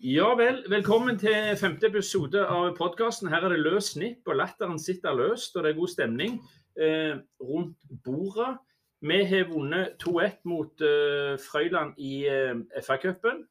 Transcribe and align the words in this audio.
Ja 0.00 0.30
vel, 0.38 0.62
velkommen 0.72 1.18
til 1.20 1.56
femte 1.60 1.90
episode 1.90 2.40
av 2.48 2.70
podkasten. 2.78 3.28
Her 3.28 3.44
er 3.44 3.52
det 3.54 3.60
løs 3.66 3.90
snipp, 3.94 4.22
og 4.30 4.38
latteren 4.40 4.78
sitter 4.80 5.16
løst, 5.18 5.56
og 5.56 5.64
det 5.66 5.72
er 5.74 5.78
god 5.78 5.90
stemning 5.92 6.38
eh, 6.80 7.18
rundt 7.44 7.76
bordet. 8.06 8.54
Vi 9.04 9.18
har 9.28 9.46
vunnet 9.48 9.96
2-1 10.02 10.38
mot 10.48 10.84
eh, 10.84 11.34
Frøyland 11.40 12.00
i 12.00 12.14
eh, 12.28 12.54
FA-cupen. 12.84 13.44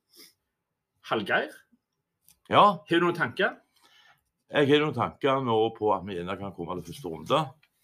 Hallgeir, 1.09 1.53
Ja, 2.49 2.63
har 2.81 2.97
du 3.01 3.05
noen 3.05 3.17
tanker? 3.17 3.57
jeg 4.49 4.65
har 4.71 4.79
noen 4.81 4.95
tanker 4.97 5.43
nå 5.45 5.55
på 5.77 5.91
at 5.93 6.01
vi 6.07 6.15
gjerne 6.17 6.33
kan 6.39 6.53
komme 6.57 6.79
til 6.79 6.87
første 6.89 7.11
runde. 7.13 7.41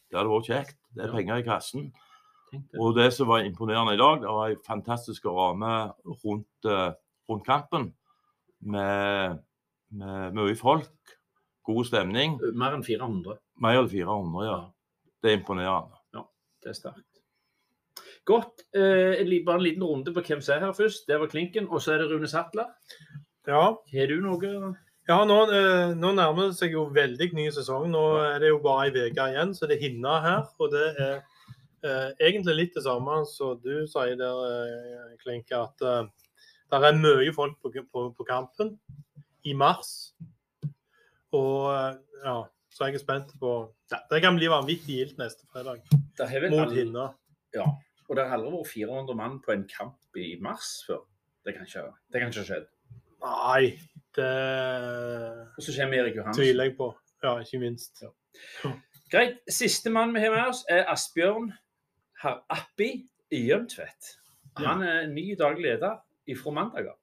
Det 0.10 0.18
hadde 0.18 0.32
vært 0.32 0.50
kjekt. 0.50 0.78
Det 0.96 1.04
er 1.06 1.12
Ja. 1.12 1.14
penger 1.20 1.36
i 1.38 1.46
kassen. 1.46 1.92
Og 2.80 2.96
det 2.96 3.12
som 3.14 3.28
var 3.28 3.44
imponerende 3.46 3.94
i 3.94 3.98
dag, 4.02 4.22
det 4.22 4.30
var 4.30 4.50
en 4.50 4.64
fantastisk 4.66 5.26
ramme 5.26 5.92
rundt, 6.26 6.66
eh, 6.66 6.94
rundt 7.30 7.46
kampen. 7.46 7.94
Med, 8.66 9.42
med 9.94 10.38
mye 10.38 10.56
folk, 10.58 11.18
god 11.70 11.90
stemning. 11.90 12.40
Mer 12.58 12.78
enn 12.78 12.86
400. 12.86 13.38
Mer 13.62 13.82
enn 13.82 13.92
400, 13.92 14.48
ja. 14.48 14.62
Det 15.22 15.32
er 15.32 15.38
imponerende. 15.40 16.00
Ja, 16.16 16.26
Det 16.64 16.74
er 16.74 16.80
sterkt. 16.80 17.12
Godt. 18.26 18.66
Eh, 18.74 19.22
bare 19.46 19.60
en 19.60 19.64
liten 19.64 19.86
runde 19.86 20.14
på 20.14 20.24
hvem 20.26 20.42
som 20.42 20.56
er 20.56 20.66
her 20.66 20.74
først. 20.74 21.06
Det 21.08 21.20
var 21.22 21.30
Klinken. 21.30 21.70
Og 21.70 21.82
så 21.82 21.94
er 21.94 22.02
det 22.02 22.10
Rune 22.10 22.28
Sattler. 22.28 22.74
Ja, 23.46 23.76
Har 23.78 24.10
du 24.10 24.18
noe 24.22 24.74
ja 25.06 25.20
nå, 25.22 25.36
eh, 25.54 25.92
nå 25.94 26.10
nærmer 26.18 26.48
det 26.50 26.58
seg 26.58 26.72
jo 26.74 26.88
veldig 26.90 27.28
ny 27.38 27.44
sesong. 27.54 27.92
Nå 27.94 28.02
er 28.24 28.40
det 28.42 28.50
jo 28.50 28.62
bare 28.64 28.88
ei 28.88 29.12
uke 29.12 29.28
igjen, 29.30 29.52
så 29.54 29.68
det 29.70 29.78
hinner 29.84 30.24
her. 30.24 30.48
Og 30.58 30.72
det 30.74 30.86
er 30.98 31.20
eh, 31.86 32.08
egentlig 32.26 32.56
litt 32.58 32.74
det 32.74 32.88
samme 32.88 33.20
som 33.30 33.60
du 33.62 33.86
sier 33.86 34.16
der, 34.18 34.40
eh, 34.50 35.12
Klinke, 35.22 35.60
at 35.62 35.86
eh, 35.86 36.08
det 36.72 36.90
er 36.90 36.98
mye 36.98 37.34
folk 37.36 37.58
på, 37.62 37.72
på, 37.92 38.04
på 38.18 38.28
kampen 38.28 38.76
i 39.46 39.54
mars. 39.54 40.14
Og 41.36 41.72
eh, 41.72 41.98
ja, 42.26 42.38
så 42.76 42.90
jeg 42.90 42.98
er 42.98 43.04
spent 43.04 43.34
på 43.40 43.52
Det 44.12 44.22
kan 44.24 44.36
bli 44.36 44.50
vanvittig 44.52 45.00
gildt 45.00 45.20
neste 45.22 45.48
fredag 45.52 45.84
mot 46.52 46.74
Hinna. 46.74 47.10
Ja. 47.56 47.68
Og 48.10 48.18
det 48.18 48.26
har 48.26 48.38
aldri 48.38 48.54
vært 48.54 48.72
400 48.74 49.18
mann 49.18 49.38
på 49.46 49.54
en 49.54 49.66
kamp 49.70 50.18
i 50.20 50.36
mars 50.42 50.82
før. 50.88 51.06
Det 51.46 51.54
kan 51.56 51.68
ikke, 51.68 51.86
det 52.12 52.22
kan 52.22 52.32
ikke 52.32 52.42
ha 52.42 52.50
skjedd. 52.50 52.68
Nei, 53.26 53.64
det 54.18 54.32
Og 55.56 55.64
så 55.64 55.74
kommer 55.78 56.02
Erik 56.02 56.18
Johansen. 56.20 56.42
tviler 56.42 56.70
jeg 56.70 56.76
på. 56.78 56.90
Ja, 57.24 57.38
ikke 57.42 57.62
minst. 57.62 58.04
Greit. 59.12 59.40
Siste 59.50 59.90
mann 59.94 60.14
vi 60.14 60.20
har 60.20 60.34
med 60.34 60.50
oss, 60.50 60.66
er 60.70 60.86
Asbjørn 60.92 61.52
Harappi 62.22 62.90
Appi 63.30 63.42
Jømtvedt. 63.48 64.12
Han 64.58 64.84
er 64.84 65.08
ny 65.08 65.34
daglig 65.40 65.72
leder 65.72 65.98
fra 66.34 66.54
mandag 66.56 66.90
av. 66.90 66.98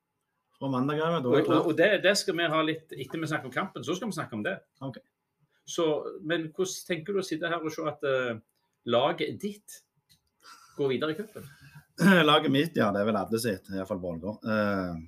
Fra 0.59 0.71
mandag 0.73 1.01
av, 1.01 1.17
da 1.23 1.31
er 1.31 1.31
Og, 1.31 1.37
jeg 1.39 1.47
klar. 1.47 1.67
og 1.67 1.77
det, 1.79 1.89
det 2.03 2.15
skal 2.19 2.37
vi 2.39 2.49
ha 2.55 2.63
litt 2.67 2.95
etter 2.95 3.23
vi 3.23 3.31
snakker 3.31 3.51
om 3.51 3.55
kampen, 3.55 3.85
så 3.87 3.95
skal 3.99 4.11
vi 4.11 4.19
snakke 4.19 4.39
om 4.39 4.43
det. 4.47 4.57
Okay. 4.83 5.05
Så, 5.69 5.87
men 6.27 6.49
hvordan 6.51 6.87
tenker 6.89 7.15
du 7.15 7.23
å 7.23 7.27
sitte 7.27 7.51
her 7.51 7.63
og 7.63 7.71
se 7.75 7.85
at 7.87 8.03
uh, 8.03 8.35
laget 8.91 9.39
ditt 9.43 9.79
går 10.79 10.97
videre 10.97 11.15
i 11.15 11.21
cupen? 11.21 11.47
Laget 12.31 12.51
mitt, 12.51 12.77
ja, 12.79 12.89
det 12.91 13.03
er 13.03 13.07
vel 13.11 13.19
alle 13.21 13.39
sitt, 13.39 13.69
iallfall 13.71 14.01
Vålgård. 14.03 14.43
Uh, 14.49 14.99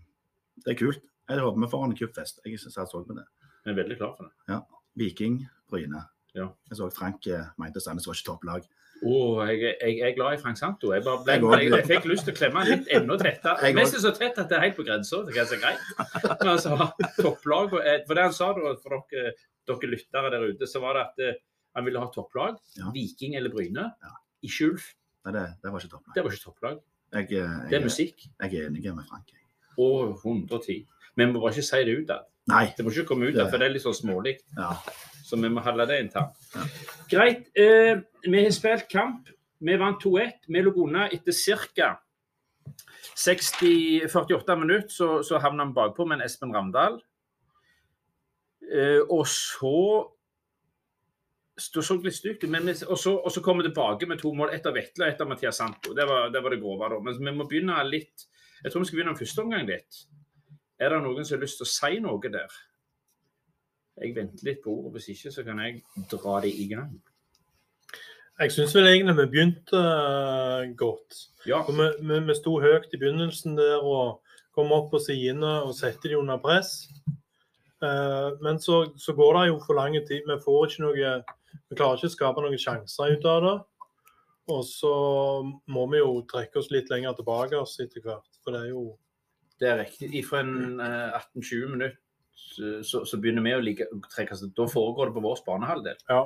det 0.62 0.74
er 0.74 0.78
kult. 0.78 1.02
Jeg 1.30 1.40
håper 1.40 1.62
vi 1.64 1.70
får 1.72 1.84
en 1.86 1.96
cupfest. 1.96 2.42
Jeg 2.44 2.60
satser 2.60 2.84
også 2.84 3.06
på 3.08 3.16
det. 3.16 3.24
Vi 3.64 3.72
er 3.72 3.78
veldig 3.78 3.96
klar 3.96 4.12
for 4.18 4.28
det. 4.28 4.58
Viking, 5.00 5.40
Bryne. 5.70 6.02
Ja. 6.36 6.50
Jeg 6.68 6.78
så 6.78 6.90
Frank 6.92 7.26
eh, 7.30 7.46
mente 7.60 7.80
Sandnes 7.82 8.06
var 8.06 8.18
ikke 8.18 8.28
topplag. 8.28 8.66
Å, 9.05 9.16
jeg, 9.50 9.58
jeg, 9.60 9.97
jeg 9.98 10.05
er 10.08 10.14
glad 10.16 10.36
i 10.36 10.41
Frank 10.41 10.56
Santo. 10.56 10.92
Jeg, 10.94 11.02
ble, 11.05 11.16
Jeg 11.28 11.69
jeg, 11.69 11.84
fikk 11.91 12.06
lyst 12.08 12.24
til 12.24 12.33
å 12.33 12.38
klemme 12.38 12.62
litt 12.64 12.86
enda 12.97 13.19
tettere. 13.20 13.72
Nesten 13.77 14.00
så 14.00 14.12
tett 14.16 14.38
at 14.41 14.48
det 14.48 14.56
er 14.56 14.62
helt 14.69 14.78
på 14.78 14.86
grensa 14.86 15.20
til 15.27 15.36
hva 15.36 15.44
som 15.50 15.58
er 15.58 15.62
greit. 15.66 16.38
Men 16.41 16.52
altså, 16.54 16.78
topplag 17.19 17.75
For 17.75 18.15
det 18.16 18.25
han 18.25 18.37
sa 18.37 18.48
da, 18.56 18.72
for 18.81 18.97
dere, 19.12 19.34
dere 19.69 19.91
lyttere 19.92 20.32
der 20.32 20.47
ute, 20.54 20.69
så 20.70 20.81
var 20.84 20.97
det 20.97 21.04
at 21.04 21.25
eh, 21.26 21.38
han 21.76 21.84
ville 21.88 22.00
ha 22.00 22.09
topplag. 22.15 22.56
Ja. 22.81 22.88
Viking 22.94 23.37
eller 23.37 23.53
Bryne. 23.53 23.91
Ja. 24.00 24.15
Ikke 24.48 24.70
Ulf. 24.72 24.91
Nei, 25.25 25.32
det, 25.36 25.47
det 25.62 25.72
var 25.72 25.84
ikke 25.84 25.94
topplag. 25.97 26.16
Det 26.16 26.25
var 26.25 26.36
ikke 26.36 26.47
topplag. 26.48 26.81
Eh, 27.15 27.26
Det 27.71 27.78
er 27.78 27.84
musikk. 27.84 28.28
jeg 28.41 28.54
er 28.62 28.69
enig 28.71 28.84
med 28.94 29.04
Frank. 29.10 29.34
Og 29.76 30.15
110. 30.25 30.84
Men 31.19 31.28
vi 31.28 31.32
må 31.36 31.44
bare 31.44 31.54
ikke 31.59 31.69
si 31.69 31.84
det 31.86 31.98
ut. 32.00 32.06
da. 32.09 32.22
Nei. 32.50 32.66
Det 32.76 32.84
må 32.84 32.92
ikke 32.92 33.09
komme 33.12 33.28
ut, 33.28 33.36
da, 33.36 33.47
for 33.50 33.60
det 33.60 33.69
er 33.69 33.76
litt 33.76 33.84
sånn 33.84 33.97
smålig. 33.97 34.38
Ja. 34.56 34.72
Så 35.34 35.41
vi 35.43 35.50
må 35.50 35.62
holde 35.67 35.87
det 35.91 35.99
internt. 36.05 36.45
Ja. 36.55 36.65
Greit. 37.11 37.49
Eh, 37.59 37.99
vi 38.22 38.43
har 38.45 38.53
spilt 38.55 38.87
kamp. 38.91 39.33
Vi 39.65 39.75
vant 39.81 40.03
2-1. 40.03 40.47
Vi 40.47 40.62
lå 40.62 40.71
unna 40.84 41.09
etter 41.11 41.34
ca. 41.75 41.89
60-48 43.19 44.56
minutter, 44.59 44.89
så, 44.89 45.09
så 45.22 45.39
havna 45.39 45.67
vi 45.67 45.75
bakpå 45.75 46.06
med 46.06 46.21
en 46.21 46.25
Espen 46.27 46.55
Ramdal. 46.55 47.00
Eh, 48.71 49.03
og 49.09 49.27
så 49.28 50.11
Det 51.55 51.84
så 51.87 51.95
litt 52.03 52.16
stygt 52.16 52.45
ut, 52.45 52.55
og, 52.89 52.99
så, 52.99 53.41
kom 53.43 53.61
vi 53.61 53.69
tilbake 53.69 54.06
med 54.11 54.19
to 54.19 54.33
mål. 54.34 54.51
Ett 54.55 54.66
av 54.66 54.75
Vetle 54.75 55.06
og 55.06 55.12
ett 55.12 55.21
av 55.21 55.28
Mathias 55.31 55.61
Santo. 55.61 55.95
Det 55.95 56.06
var 56.06 56.31
det, 56.31 56.43
var 56.43 56.51
det 56.51 56.59
grove. 56.59 56.89
da. 56.91 56.99
Men 56.99 57.21
vi 57.21 57.34
må 57.39 57.47
begynne 57.47 57.77
litt 57.87 58.27
Jeg 58.65 58.72
tror 58.72 58.83
vi 58.83 58.89
skal 58.89 58.99
begynne 58.99 59.19
første 59.19 59.43
omgang 59.43 59.66
litt. 59.69 60.01
Er 60.81 60.91
det 60.91 61.03
noen 61.05 61.25
som 61.25 61.37
har 61.37 61.45
lyst 61.45 61.61
til 61.61 61.66
å 61.66 61.71
si 61.71 62.01
noe 62.03 62.33
der? 62.33 62.56
Jeg 64.03 64.15
venter 64.16 64.47
litt 64.49 64.62
på 64.65 64.72
ordet, 64.75 64.97
hvis 64.97 65.12
ikke 65.15 65.32
så 65.34 65.44
kan 65.47 65.60
jeg 65.62 65.82
dra 66.10 66.38
det 66.43 66.50
i 66.59 66.66
gang. 66.71 66.94
Jeg 68.41 68.50
syns 68.50 68.72
vel 68.75 68.88
egentlig 68.91 69.15
vi 69.21 69.27
begynte 69.31 69.78
eh, 69.78 70.72
godt. 70.75 71.21
Ja, 71.47 71.60
vi, 71.69 71.87
vi, 72.03 72.19
vi 72.27 72.34
sto 72.34 72.56
høyt 72.62 72.91
i 72.91 72.99
begynnelsen 72.99 73.54
der 73.59 73.84
og 73.87 74.25
kom 74.54 74.72
opp 74.75 74.91
på 74.91 75.03
sidene 75.03 75.60
og 75.62 75.77
satte 75.78 76.10
de 76.10 76.19
under 76.19 76.41
press. 76.43 76.88
Eh, 77.84 78.31
men 78.43 78.59
så, 78.62 78.81
så 78.99 79.15
går 79.15 79.38
det 79.38 79.47
jo 79.53 79.60
for 79.62 79.78
lang 79.78 79.94
tid. 80.00 80.27
Vi 80.27 80.41
får 80.43 80.66
ikke 80.66 80.87
noe 80.88 81.15
Vi 81.71 81.78
klarer 81.78 82.00
ikke 82.00 82.10
å 82.10 82.16
skape 82.16 82.43
noen 82.43 82.59
sjanser 82.59 83.15
ut 83.15 83.31
av 83.31 83.47
det. 83.47 83.56
Og 84.50 84.66
så 84.66 84.94
må 85.71 85.87
vi 85.93 86.03
jo 86.03 86.19
trekke 86.28 86.59
oss 86.60 86.72
litt 86.75 86.91
lenger 86.93 87.15
tilbake 87.16 87.56
oss 87.56 87.78
etter 87.81 88.03
hvert. 88.03 88.43
For 88.43 88.53
det 88.53 88.66
er 88.66 88.72
jo 88.75 88.84
det 89.62 89.71
er 89.71 89.78
riktig. 89.84 90.25
Fra 90.27 90.43
en 90.43 90.83
eh, 90.83 91.21
18-20 91.38 91.71
minutter 91.71 92.00
så, 92.34 93.05
så 93.06 93.19
begynner 93.21 93.45
vi 93.45 93.55
å 93.55 93.62
ligge, 93.62 93.87
trekke 94.12 94.34
oss 94.34 94.45
Da 94.55 94.67
foregår 94.71 95.11
det 95.11 95.17
på 95.17 95.22
vår 95.25 95.43
banehalvdel. 95.47 96.00
Ja. 96.11 96.25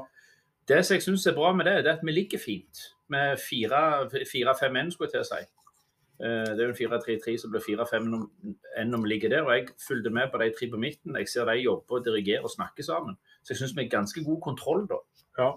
Det 0.69 0.83
som 0.85 0.97
jeg 0.97 1.05
syns 1.05 1.27
er 1.27 1.37
bra 1.37 1.53
med 1.57 1.69
det, 1.69 1.79
det 1.85 1.93
er 1.93 2.01
at 2.01 2.05
vi 2.05 2.13
ligger 2.13 2.41
fint. 2.43 2.83
Med 3.09 3.41
fire-fem 3.41 4.75
menn, 4.75 4.91
skulle 4.93 5.09
jeg 5.09 5.17
til 5.17 5.25
å 5.25 5.29
si. 5.29 5.45
Eh, 6.19 6.51
Det 6.57 6.61
er 6.61 6.67
jo 6.67 6.75
en 6.75 6.81
4-3-3 6.81 7.37
som 7.39 7.53
blir 7.53 7.63
4-5 7.63 8.11
enn 8.77 8.95
om 8.95 9.05
vi 9.05 9.15
ligger 9.15 9.33
der. 9.33 9.47
og 9.47 9.55
Jeg 9.55 9.69
fulgte 9.87 10.11
med 10.11 10.31
på 10.33 10.39
de 10.43 10.51
tre 10.51 10.71
på 10.71 10.81
midten. 10.81 11.17
Jeg 11.17 11.29
ser 11.29 11.45
de 11.45 11.63
jobber, 11.63 12.03
dirigerer 12.03 12.45
og 12.45 12.51
snakker 12.51 12.83
sammen. 12.83 13.17
Så 13.43 13.55
jeg 13.55 13.63
syns 13.63 13.77
vi 13.77 13.83
har 13.83 13.97
ganske 13.97 14.25
god 14.25 14.41
kontroll 14.43 14.87
da. 14.89 15.01
Ja. 15.39 15.51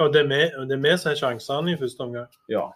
ja 0.00 0.08
det 0.08 0.24
er 0.24 0.76
vi 0.76 0.96
som 0.96 1.10
har 1.10 1.20
sjansene 1.20 1.74
i 1.74 1.78
første 1.78 2.00
omgang. 2.00 2.28
Ja. 2.48 2.70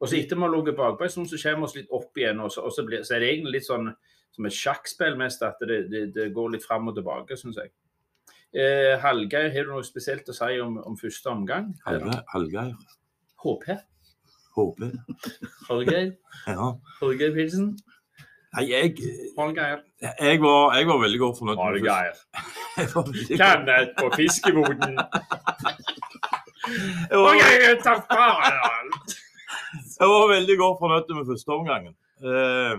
Og 0.00 0.08
så 0.08 0.16
etter 0.16 0.36
vi 0.36 0.42
har 0.42 0.56
ligget 0.56 0.76
bakpå 0.76 1.04
en 1.04 1.10
stund, 1.10 1.28
så 1.28 1.42
kommer 1.42 1.58
vi 1.58 1.64
oss 1.64 1.76
litt 1.76 1.90
opp 1.90 2.16
igjen. 2.16 2.40
Og 2.40 2.52
så, 2.52 2.62
og 2.62 2.72
så, 2.72 2.86
blir, 2.86 3.02
så 3.02 3.14
er 3.14 3.20
det 3.20 3.28
egentlig 3.28 3.58
litt 3.58 3.66
sånn 3.66 3.92
som 4.32 4.46
et 4.48 4.56
sjakkspill 4.56 5.16
mest, 5.20 5.42
at 5.44 5.60
det, 5.68 5.82
det, 5.92 6.02
det 6.16 6.30
går 6.34 6.54
litt 6.56 6.64
fram 6.66 6.88
og 6.88 6.96
tilbake, 6.96 7.36
syns 7.40 7.58
jeg. 7.60 7.72
Eh, 8.52 8.98
Hallgeir, 9.00 9.48
har 9.54 9.64
du 9.64 9.72
noe 9.72 9.84
spesielt 9.86 10.28
å 10.28 10.34
si 10.36 10.58
om, 10.60 10.76
om 10.84 10.96
første 11.00 11.30
omgang? 11.32 11.70
Hallgeir. 11.86 12.74
HP. 13.42 13.78
HP? 14.56 14.90
Hallgeir? 15.70 16.12
Ja. 16.52 16.72
Hallgeir 17.00 17.32
Pilsen? 17.36 17.72
Nei, 18.52 18.66
jeg, 18.68 18.90
jeg, 19.00 20.40
var, 20.42 20.74
jeg 20.76 20.84
var 20.90 20.98
veldig 21.00 21.20
godt 21.22 21.38
fornøyd. 21.38 21.60
Hallgeir. 21.62 22.18
Jeg 22.76 23.38
Kenneth 23.40 23.90
på 23.98 24.10
fiskeboden. 24.16 24.94
jeg 27.08 27.18
var- 27.18 27.36
Hallgeir, 27.36 27.78
takk 27.84 28.04
for 28.08 28.20
alt. 28.20 29.14
Jeg 30.00 30.08
var 30.12 30.28
veldig 30.32 30.56
godt 30.60 30.78
fornøyd 30.80 31.14
med 31.16 31.26
første 31.32 31.56
omgangen. 31.56 31.94
Eh, 32.22 32.76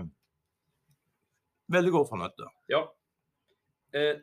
veldig 1.72 1.92
godt 1.94 2.10
fornøyd. 2.10 2.44
Ja. 2.72 2.82
Eh, 3.94 4.20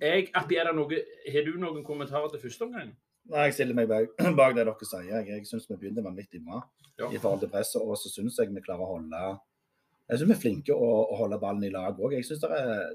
jeg, 0.00 0.30
Appi, 0.34 0.56
er 0.58 0.70
det 0.70 0.74
noe, 0.78 0.98
har 1.30 1.46
du 1.46 1.52
noen 1.62 1.84
kommentarer 1.86 2.30
til 2.32 2.42
første 2.42 2.66
omgang? 2.66 2.90
Nei, 3.30 3.44
Jeg 3.46 3.54
stiller 3.58 3.76
meg 3.78 3.88
bak, 3.90 4.14
bak 4.40 4.56
det 4.56 4.64
dere 4.66 4.88
sier. 4.88 5.06
Jeg, 5.12 5.28
jeg 5.30 5.46
syns 5.46 5.68
vi 5.70 5.76
begynner 5.78 6.06
vanvittig 6.06 6.42
bra 6.46 6.62
Ja. 6.98 7.08
i 7.12 7.20
forhold 7.20 7.44
til 7.44 7.52
presset. 7.52 7.82
Og 7.84 7.96
så 8.00 8.10
syns 8.12 8.38
jeg 8.40 8.50
vi 8.54 8.62
klarer 8.64 8.84
å 8.86 8.94
holde 8.96 9.20
Jeg 10.10 10.18
syns 10.18 10.30
vi 10.32 10.34
er 10.34 10.42
flinke 10.42 10.74
å, 10.74 10.88
å 11.12 11.18
holde 11.20 11.38
ballen 11.42 11.64
i 11.68 11.70
lag 11.72 12.00
òg. 12.00 12.16
Jeg 12.16 12.26
syns 12.26 12.42
det, 12.42 12.50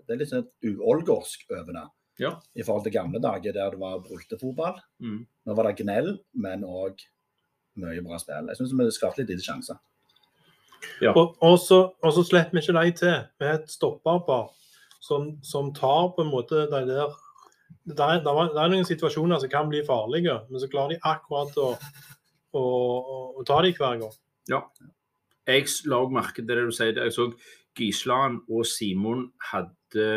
det 0.07 0.15
er 0.15 0.19
litt 0.23 0.33
sånn 0.33 0.49
uolgorsk 0.67 1.45
over 1.53 1.71
det. 1.77 1.85
Ja. 2.19 2.33
I 2.55 2.63
forhold 2.63 2.85
til 2.87 2.95
gamle 2.95 3.19
dager 3.23 3.55
der 3.55 3.71
det 3.75 3.79
var 3.79 4.01
brultefotball. 4.03 4.77
Mm. 5.03 5.21
Nå 5.47 5.55
var 5.55 5.69
det 5.69 5.77
gnell, 5.83 6.13
men 6.43 6.63
òg 6.67 7.03
mye 7.79 8.03
bra 8.03 8.19
spill. 8.19 8.51
Jeg 8.51 8.59
syns 8.59 8.75
vi 8.75 8.85
skapte 8.95 9.21
litt 9.23 9.31
lite 9.33 9.43
sjanser. 9.47 9.79
Og, 11.11 11.35
og, 11.43 11.57
så, 11.59 11.79
og 12.01 12.13
så 12.15 12.23
slipper 12.23 12.55
vi 12.55 12.63
ikke 12.63 12.75
de 12.77 12.95
til. 12.99 13.15
Har 13.41 13.57
et 13.59 13.71
stopperpar 13.71 14.49
som, 15.03 15.35
som 15.45 15.73
tar 15.75 16.11
på 16.15 16.25
en 16.25 16.31
måte 16.33 16.65
de 16.71 16.81
der 16.89 17.15
det 17.85 18.01
er, 18.01 18.21
det 18.25 18.63
noen 18.71 18.87
situasjoner 18.87 19.41
som 19.41 19.49
kan 19.51 19.67
bli 19.69 19.83
farlige, 19.85 20.39
men 20.49 20.61
så 20.61 20.69
klarer 20.71 20.95
de 20.95 21.03
akkurat 21.05 21.53
å, 21.61 21.67
å, 22.57 22.63
å, 22.63 23.17
å 23.37 23.45
ta 23.45 23.59
de 23.61 23.73
hver 23.77 23.99
gang. 24.01 24.15
Ja. 24.49 24.63
Jeg 25.45 25.67
la 25.85 25.99
også 26.01 26.15
merke 26.15 26.41
til 26.41 26.49
det 26.49 26.65
du 26.65 26.73
sier. 26.73 26.97
Jeg 26.97 27.13
så 27.13 27.27
Gisland 27.77 28.41
og 28.49 28.65
Simon 28.65 29.27
hadde 29.51 30.07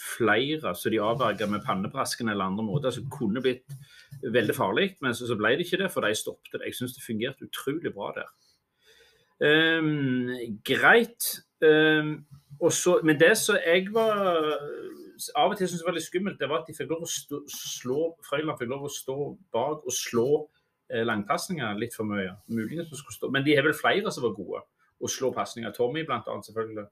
flere 0.00 0.74
så 0.76 0.90
de 0.90 1.00
avverga 1.00 1.46
med 1.48 1.62
pannebrasken 1.64 2.28
eller 2.28 2.50
andre 2.50 2.66
måter 2.66 2.92
som 2.92 3.06
kunne 3.12 3.40
blitt 3.40 3.72
veldig 4.34 4.56
farlig, 4.56 4.88
men 5.04 5.14
så, 5.16 5.28
så 5.30 5.36
ble 5.38 5.54
det 5.54 5.64
ikke 5.64 5.80
det, 5.84 5.90
for 5.94 6.04
de 6.04 6.16
stoppet 6.18 6.58
det. 6.58 6.66
Jeg 6.68 6.80
syns 6.80 6.96
det 6.96 7.06
fungerte 7.06 7.48
utrolig 7.48 7.94
bra 7.94 8.10
der. 8.18 8.28
Ehm, 9.42 10.60
greit. 10.64 11.40
Um, 11.62 12.26
og 12.60 12.72
så- 12.72 13.00
men 13.04 13.18
det 13.18 13.36
som 13.38 13.56
jeg 13.66 13.88
var 13.92 14.58
av 15.36 15.50
og 15.50 15.56
til 15.58 15.68
syntes 15.68 15.84
var 15.86 15.92
litt 15.92 16.04
skummelt, 16.04 16.38
det 16.38 16.48
var 16.48 16.60
at 16.60 16.66
de 16.66 16.74
fikk 16.74 16.90
lov 16.90 17.02
å 17.02 17.08
stå, 17.08 17.40
slå 17.48 18.16
Frøyland 18.22 18.58
fikk 18.58 18.68
lov 18.68 18.84
å 18.84 18.90
stå 18.90 19.38
bak 19.52 19.84
og 19.86 19.92
slå 19.92 20.48
eh, 20.90 21.04
langpasninger 21.04 21.78
litt 21.78 21.94
for 21.96 22.04
mye. 22.04 22.36
Muligens 22.48 22.90
de 22.90 22.96
skulle 22.96 23.16
stå, 23.16 23.30
Men 23.30 23.44
de 23.44 23.54
har 23.56 23.62
vel 23.62 23.72
flere 23.74 24.12
som 24.12 24.22
var 24.22 24.34
gode 24.34 24.60
å 25.00 25.08
slå 25.08 25.32
pasninger. 25.34 25.72
Tommy 25.74 26.04
blant 26.04 26.26
annet, 26.28 26.44
selvfølgelig. 26.44 26.86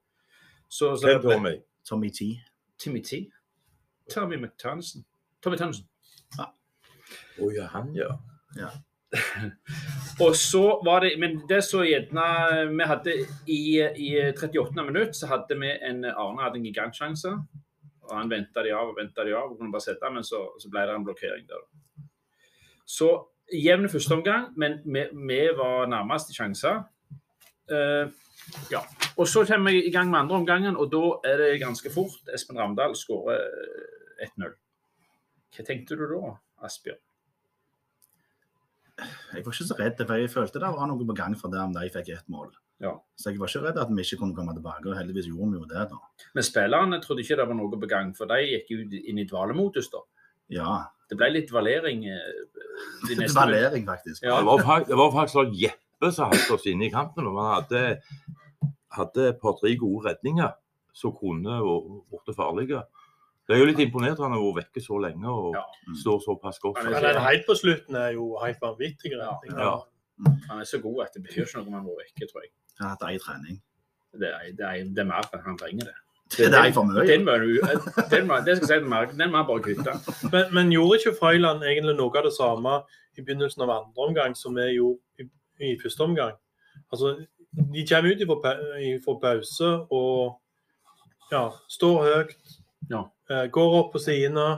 Så, 0.69 0.97
så 0.97 1.07
Hvem 1.07 1.23
Tommy? 1.23 1.57
Tommy 1.85 2.11
T. 2.11 2.41
Timmy 2.79 3.03
T. 3.03 3.31
Tommy 4.11 4.37
McTonnison. 4.37 5.05
Tommy 5.43 5.57
Tonnison. 5.57 5.87
Å 7.41 7.51
ja, 7.55 7.67
han, 7.67 7.95
ja. 7.95 8.09
ja. 8.57 8.69
Og 10.25 10.37
så 10.37 10.63
var 10.85 11.05
det 11.05 11.19
Men 11.21 11.35
det 11.49 11.59
så 11.67 11.83
gjerne 11.85 12.23
Vi 12.73 12.87
hadde 12.89 13.17
i, 13.47 13.81
i 14.01 14.09
38. 14.33 14.85
minutt 14.87 15.17
så 15.17 15.29
hadde 15.29 15.59
vi 15.61 15.69
en 15.69 16.05
Arne 16.05 16.43
hadde 16.43 16.61
en 16.61 16.65
gigantsjanse. 16.65 17.33
Og 18.03 18.15
han 18.17 18.31
venta 18.31 18.65
de 18.65 18.73
av 18.75 18.89
og 18.91 18.97
venta 18.99 19.25
de 19.25 19.35
av, 19.37 19.53
og 19.53 19.59
kunne 19.59 19.73
bare 19.73 19.85
sette, 19.85 20.09
men 20.11 20.25
så, 20.27 20.41
så 20.59 20.71
ble 20.73 20.83
det 20.89 20.97
en 20.97 21.05
blokkering 21.07 21.45
der. 21.49 21.61
Så 22.89 23.11
jevn 23.53 23.89
første 23.89 24.17
omgang, 24.17 24.49
men 24.59 24.81
vi, 24.85 25.05
vi 25.13 25.39
var 25.57 25.87
nærmest 25.87 26.33
i 26.33 26.37
sjanser. 26.37 26.83
Uh, 27.71 28.11
ja. 28.73 28.83
Og 29.17 29.29
så 29.29 29.45
kommer 29.49 29.73
vi 29.73 29.85
i 29.87 29.95
gang 29.95 30.11
med 30.11 30.19
andre 30.19 30.41
omgangen, 30.43 30.77
og 30.77 30.91
da 30.93 31.31
er 31.31 31.39
det 31.45 31.63
ganske 31.63 31.93
fort. 31.95 32.19
Espen 32.35 32.59
Ramdal 32.59 32.97
skårer 32.99 33.39
eh, 33.39 34.27
1-0. 34.27 34.53
Hva 35.57 35.67
tenkte 35.69 35.97
du 36.01 36.07
da, 36.11 36.35
Asbjørn? 36.67 37.01
Jeg 39.01 39.45
var 39.45 39.55
ikke 39.55 39.67
så 39.67 39.77
redd, 39.79 40.03
for 40.05 40.21
jeg 40.21 40.31
følte 40.33 40.61
det 40.61 40.71
var 40.75 40.89
noe 40.91 41.07
på 41.09 41.17
gang 41.17 41.35
for 41.39 41.53
det 41.53 41.63
om 41.63 41.73
de 41.75 41.89
fikk 41.93 42.13
ett 42.13 42.29
mål. 42.33 42.51
Ja. 42.83 42.93
Så 43.17 43.31
jeg 43.31 43.41
var 43.41 43.51
ikke 43.51 43.63
redd 43.69 43.79
at 43.81 43.93
vi 43.93 44.05
ikke 44.05 44.19
kunne 44.21 44.37
komme 44.37 44.55
tilbake, 44.57 44.89
og 44.91 44.99
heldigvis 44.99 45.29
gjorde 45.31 45.53
vi 45.53 45.61
jo 45.61 45.69
det, 45.71 45.85
da. 45.93 46.27
Men 46.37 46.47
spillerne 46.47 46.99
trodde 47.03 47.25
ikke 47.25 47.39
det 47.41 47.47
var 47.49 47.59
noe 47.59 47.81
på 47.85 47.91
gang, 47.91 48.11
for 48.19 48.31
de 48.31 48.41
gikk 48.43 48.75
jo 48.75 48.83
inn 49.01 49.23
i 49.23 49.27
dvalemodus 49.29 49.89
da. 49.93 50.03
Ja. 50.53 50.75
Det 51.09 51.19
ble 51.21 51.29
litt 51.33 51.53
valering 51.53 52.07
eh, 52.09 52.29
de 53.09 53.19
neste 53.21 53.37
Valering, 53.39 53.87
faktisk. 53.89 54.23
Ja. 54.25 54.41
Det 54.41 54.65
var, 54.65 54.85
det 54.89 54.99
var 54.99 55.15
faktisk 55.15 55.39
sånn 55.39 55.55
Jeppe 55.61 56.11
som 56.13 56.33
hadde 56.33 56.57
oss 56.57 56.69
inne 56.71 56.89
i 56.89 56.93
kampen. 56.93 57.29
og 57.31 57.39
Han 57.39 57.53
hadde, 57.59 57.83
hadde 58.97 59.29
et 59.31 59.41
par-tre 59.43 59.75
gode 59.81 60.09
redninger 60.09 60.53
som 60.97 61.15
kunne 61.17 61.61
vært 61.63 62.27
blitt 62.27 62.39
farlige. 62.39 62.83
Det 63.53 63.59
er 63.59 63.63
jo 63.63 63.69
litt 63.69 63.81
imponerende 63.85 64.17
at 64.17 64.25
han 64.25 64.33
har 64.35 64.45
vært 64.47 64.61
vekke 64.63 64.83
så 64.85 64.99
lenge 65.05 65.29
og 65.29 65.55
Ja. 65.59 65.63
står 66.03 66.21
såpass 66.25 66.59
godt. 66.63 66.79
Han 66.81 66.87
er 66.89 66.95
Men 66.97 67.03
den 67.11 67.23
helt 67.23 67.45
på 67.47 67.55
slutten 67.59 67.97
er 68.01 68.13
jo 68.17 68.31
helt 68.43 68.61
vanvittig. 68.65 69.13
Ja, 69.13 69.35
ja. 69.53 69.75
Han 70.49 70.61
er 70.61 70.65
så 70.69 70.81
god 70.81 71.03
at 71.05 71.13
det 71.15 71.23
betyr 71.27 71.45
ikke 71.45 71.59
noe 71.61 71.67
om 71.67 71.73
han 71.79 71.85
var 71.91 72.01
vekke, 72.01 72.29
tror 72.33 72.43
jeg. 72.47 72.51
Han 72.79 72.89
har 72.89 72.97
hatt 72.97 73.05
ei 73.11 73.19
trening. 73.19 73.61
Det 74.13 74.29
er, 74.29 74.49
det 74.57 74.65
er, 74.69 74.85
det 74.93 74.99
er 75.05 75.09
mer 75.09 75.29
enn 75.33 75.45
han 75.45 75.59
trenger 75.61 75.85
det. 75.91 75.95
Det 76.37 76.47
er 76.49 76.63
ei 76.65 76.73
for 76.73 76.85
mye. 76.89 77.05
Den 77.07 77.25
må 77.29 77.35
du, 77.43 77.61
den 78.11 78.27
må, 78.27 78.39
det 78.45 78.57
skal 78.57 78.71
jeg 78.73 78.83
si 78.85 79.11
til 79.11 79.19
den 79.19 79.33
må 79.35 79.43
bare 79.45 79.61
kutte. 79.67 79.93
Men, 80.33 80.45
men 80.57 80.71
gjorde 80.73 80.99
ikke 81.01 81.13
Frøyland 81.19 81.61
egentlig 81.69 81.97
noe 81.99 82.17
av 82.17 82.25
det 82.25 82.33
samme 82.33 82.79
i 83.19 83.21
begynnelsen 83.21 83.61
av 83.67 83.73
andre 83.75 84.07
omgang 84.07 84.37
som 84.37 84.55
vi 84.57 84.65
gjorde 84.79 85.01
i, 85.21 85.27
i 85.69 85.75
første 85.83 86.01
omgang? 86.07 86.33
Altså, 86.93 87.27
De 87.53 87.85
kommer 87.85 88.15
ut 88.17 88.25
fra 88.31 88.39
pa- 89.05 89.19
pause 89.27 89.69
og 89.93 90.39
ja, 91.33 91.51
står 91.69 91.99
høyt, 92.07 92.33
går 93.55 93.79
opp 93.79 93.93
på 93.95 94.03
sidene. 94.03 94.49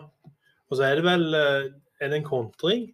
Og 0.70 0.78
så 0.78 0.88
er 0.88 0.98
det 0.98 1.06
vel 1.06 1.26
eh, 1.38 1.70
er 2.00 2.10
det 2.10 2.20
en 2.20 2.26
kontring. 2.28 2.88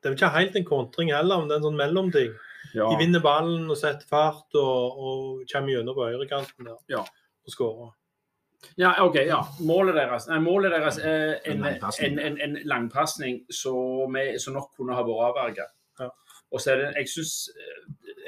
Det 0.00 0.08
er 0.08 0.12
vel 0.12 0.18
ikke 0.18 0.34
helt 0.36 0.56
en 0.56 0.68
kontring 0.68 1.12
heller, 1.14 1.40
men 1.40 1.48
det 1.48 1.56
er 1.56 1.62
en 1.62 1.68
sånn 1.68 1.80
mellomting. 1.80 2.34
Ja. 2.74 2.86
De 2.90 2.98
vinner 3.00 3.22
ballen 3.24 3.68
og 3.70 3.78
setter 3.78 4.06
fart 4.08 4.58
og, 4.58 5.00
og 5.00 5.48
kommer 5.50 5.74
gjennom 5.74 5.96
på 5.96 6.06
høyrekanten 6.06 6.68
der 6.68 6.78
Ja. 6.92 7.02
og 7.02 7.54
skårer. 7.54 7.90
Ja, 8.76 8.92
OK. 9.04 9.16
ja. 9.24 9.40
Målet 9.64 9.96
deres, 9.96 10.26
nei, 10.28 10.38
målet 10.44 10.74
deres 10.74 10.98
er 11.00 11.38
en, 11.48 11.64
En 11.64 12.18
en, 12.18 12.40
en, 12.44 12.58
langpasning 12.68 13.40
som 13.50 14.16
som 14.38 14.54
nok 14.54 14.74
kunne 14.76 14.94
ha 14.94 15.02
vært 15.02 15.30
avverget. 15.30 15.72
Ja. 16.00 16.10
Og 16.52 16.60
så 16.60 16.72
er 16.72 16.76
det, 16.76 16.90
jeg 16.98 17.08
syns, 17.08 17.50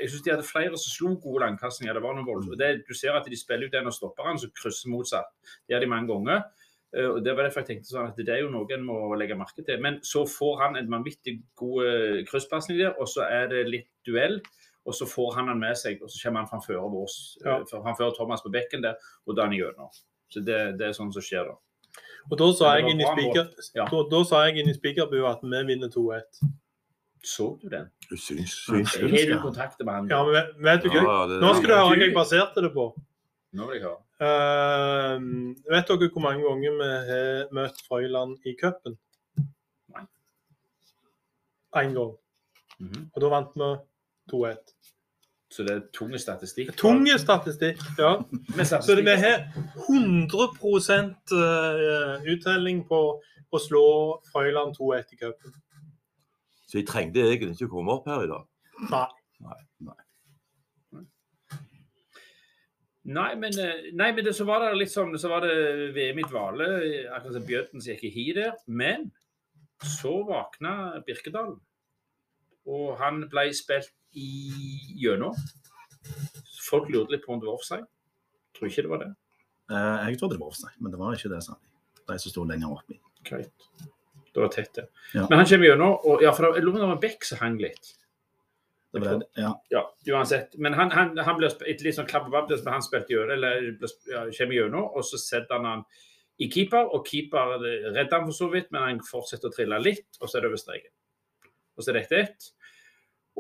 jeg 0.03 0.11
syns 0.13 0.25
de 0.27 0.33
hadde 0.35 0.47
flere 0.49 0.79
som 0.81 0.93
slo 0.93 1.15
gode 1.23 1.45
langpasninger. 1.47 1.95
Det 1.97 2.03
var 2.05 2.17
noe 2.19 2.27
voldsomt. 2.27 2.59
Det, 2.61 2.73
du 2.89 2.93
ser 2.99 3.17
at 3.17 3.29
de 3.31 3.39
spiller 3.39 3.71
ut 3.71 3.79
en 3.79 3.89
av 3.91 3.95
stopperne 3.97 4.43
som 4.43 4.53
krysser 4.59 4.91
motsatt. 4.93 5.31
Det 5.69 5.77
har 5.77 5.85
de 5.85 5.91
mange 5.91 6.11
ganger. 6.11 6.43
Eh, 6.97 7.09
og 7.09 7.23
Det 7.25 7.37
var 7.37 7.47
derfor 7.47 7.63
jeg 7.63 7.71
tenkte 7.71 7.93
sånn 7.93 8.11
at 8.11 8.19
det 8.21 8.35
er 8.35 8.43
jo 8.45 8.51
noe 8.53 8.69
en 8.75 8.85
må 8.85 8.99
legge 9.17 9.39
merke 9.39 9.65
til. 9.65 9.81
Men 9.81 10.01
så 10.07 10.27
får 10.29 10.59
han 10.61 10.77
en 10.81 10.91
vanvittig 10.93 11.39
god 11.57 11.87
eh, 11.87 12.21
krysspasning 12.29 12.79
der, 12.83 12.95
og 12.99 13.09
så 13.09 13.25
er 13.29 13.49
det 13.53 13.65
litt 13.71 13.91
duell. 14.07 14.41
Og 14.83 14.97
så 14.99 15.07
får 15.07 15.37
han 15.37 15.47
han 15.47 15.61
med 15.63 15.77
seg, 15.79 16.01
og 16.03 16.11
så 16.11 16.19
kommer 16.27 16.43
han 16.43 16.51
framfor 16.51 16.89
vårs, 16.91 17.19
Ja. 17.45 17.61
Han 17.85 17.95
fører 17.95 18.17
Thomas 18.17 18.43
på 18.43 18.51
bekken 18.51 18.83
der, 18.83 18.97
og 19.27 19.37
da 19.37 19.45
er 19.45 19.53
han 19.53 19.55
gjennom. 19.55 19.93
Så 20.33 20.41
det, 20.43 20.79
det 20.81 20.89
er 20.89 20.97
sånn 20.97 21.13
som 21.15 21.23
skjer 21.23 21.47
da. 21.47 21.55
Og 22.33 22.39
da 22.41 22.49
sa 22.53 22.75
jeg 22.79 22.91
inn 22.91 23.01
i 24.73 24.75
spikerbua 24.75 25.23
Ja. 25.23 25.33
at 25.37 25.45
vi 25.45 25.63
vinner 25.71 25.89
2-1. 25.93 26.43
Så 27.23 27.59
du 27.63 27.69
den? 27.71 27.87
Du 28.11 28.17
syns, 28.17 28.51
syns 28.67 28.97
Ja. 28.97 29.07
Har 29.07 29.27
du 29.31 29.41
kontakt 29.43 29.79
med 29.85 29.95
han? 29.95 30.09
Ja, 30.11 30.25
men 30.25 30.33
vet- 30.35 30.57
vet 30.59 30.83
du 30.83 30.89
hva? 30.91 31.03
Ja, 31.03 31.27
det- 31.31 31.41
Nå 31.41 31.55
skal 31.55 31.69
du 31.69 31.75
høre 31.75 31.97
hva 31.97 31.99
jeg 32.07 32.15
baserte 32.15 32.63
det 32.63 32.73
på. 32.75 32.87
Nå 33.55 33.67
vil 33.69 33.81
jeg 33.81 33.85
høre. 33.87 34.01
Uh, 34.23 35.55
vet 35.71 35.87
dere 35.89 36.09
hvor 36.11 36.21
mange 36.23 36.43
ganger 36.43 36.77
vi 36.79 36.91
har 37.11 37.49
møtt 37.53 37.81
Frøyland 37.89 38.39
i 38.47 38.55
cupen? 38.61 38.97
Nei. 39.95 40.05
Én 41.77 41.95
gang. 41.95 42.17
Mhm. 42.81 43.11
Og 43.15 43.21
da 43.21 43.29
vant 43.29 43.53
vi 43.55 43.71
2-1. 44.31 44.75
Så 45.53 45.65
det 45.67 45.71
er 45.77 45.81
tunge 45.93 46.19
statistikk. 46.19 46.75
Tunge 46.77 47.19
statistikk. 47.19 47.79
Ja. 47.99 48.17
statistikk. 48.65 48.83
Så 48.83 48.95
vi 48.97 49.17
har 49.17 49.53
100 49.87 51.17
eh, 51.33 52.23
uttelling 52.35 52.85
på 52.89 53.01
å 53.53 53.59
slå 53.61 54.23
Frøyland 54.33 54.75
2-1 54.79 55.13
i 55.13 55.17
cupen. 55.17 55.53
Så 56.73 56.79
jeg 56.81 56.87
trengte 56.89 57.21
egentlig 57.21 57.53
ikke 57.59 57.69
komme 57.75 57.93
opp 57.93 58.07
her 58.09 58.23
i 58.25 58.31
dag. 58.31 58.47
Nei. 58.89 59.99
Nei, 63.13 63.33
men, 63.35 63.57
eh, 63.59 63.89
nei, 63.99 64.13
men 64.15 64.25
det, 64.25 64.33
så 64.39 64.45
var 64.47 64.63
det 64.63 64.77
litt 64.79 64.93
sånn 64.93 65.11
Så 65.19 65.27
var 65.33 65.43
det 65.43 65.89
VM 65.97 66.21
i 66.23 66.27
dvale, 66.29 66.69
akkurat 67.11 67.35
som 67.35 67.47
Bjøten 67.49 67.83
gikk 67.83 68.05
i 68.07 68.13
hi 68.15 68.27
der. 68.37 68.53
Men 68.71 69.09
så 69.83 70.13
våkna 70.29 71.03
Birkedalen. 71.07 71.57
Og 72.71 72.93
han 73.01 73.25
ble 73.33 73.49
spilt 73.59 73.91
i 74.15 74.29
gjennom. 75.03 75.35
Folk 76.63 76.89
lurte 76.95 77.17
litt 77.17 77.27
på 77.27 77.35
om 77.35 77.43
det 77.43 77.51
var 77.51 77.59
offside. 77.59 77.89
Tror 78.55 78.71
ikke 78.71 78.87
det 78.87 78.93
var 78.95 79.03
det. 79.03 79.11
Eh, 79.75 80.07
Jeg 80.07 80.21
trodde 80.21 80.37
det 80.39 80.45
var 80.45 80.55
offside, 80.55 80.79
men 80.79 80.95
det 80.95 81.03
var 81.03 81.19
ikke 81.19 81.35
det, 81.35 81.43
sa 81.43 81.59
de. 81.59 81.69
De 82.07 82.19
som 82.23 82.31
sto 82.31 82.47
lenger 82.47 82.71
oppe. 82.71 83.01
Greit. 83.27 83.67
Det 84.33 84.41
var 84.41 84.53
tett, 84.53 84.71
det. 84.79 84.87
Ja. 85.13 85.27
Men 85.29 85.43
han 85.43 85.49
kommer 85.49 85.69
gjennom, 85.69 85.99
og 86.09 86.23
ja, 86.25 86.33
for 86.33 86.55
jeg 86.57 86.65
lurer 86.65 86.73
på 86.73 86.79
om 86.79 86.83
det 86.83 86.89
var 86.89 86.97
en 86.97 87.03
bekk 87.03 87.27
som 87.29 87.41
hang 87.43 87.59
litt. 87.61 87.91
Det 88.93 89.11
ja. 89.41 89.51
Ja, 89.73 89.83
uansett. 90.13 90.57
Men 90.61 90.75
han, 90.77 90.91
han, 90.93 91.13
han 91.17 91.45
sp- 91.49 91.65
etter 91.69 91.87
litt 91.87 91.97
sånn 91.97 92.09
og 92.09 92.33
babb, 92.33 92.51
han 92.69 92.85
spilte 92.85 93.15
gjennom, 93.15 93.31
eller 93.37 93.69
ja, 94.11 94.25
kommer 94.37 94.57
gjennom, 94.57 94.89
og 94.93 95.05
så 95.09 95.21
setter 95.21 95.57
han 95.57 95.69
han 95.69 95.85
i 96.41 96.49
keeper, 96.53 96.89
og 96.93 97.07
keeper 97.09 97.55
redder 97.61 98.17
han 98.17 98.27
for 98.29 98.37
så 98.37 98.49
vidt, 98.53 98.69
men 98.73 98.83
han 98.85 99.01
fortsetter 99.05 99.49
å 99.49 99.55
trille 99.55 99.79
litt, 99.81 100.09
og 100.21 100.29
så 100.29 100.39
er 100.39 100.45
det 100.45 100.51
over 100.53 100.61
streken. 100.61 100.93
Og 101.77 101.85
så 101.85 101.93
er 101.93 102.01
dette 102.01 102.21
ett. 102.21 102.49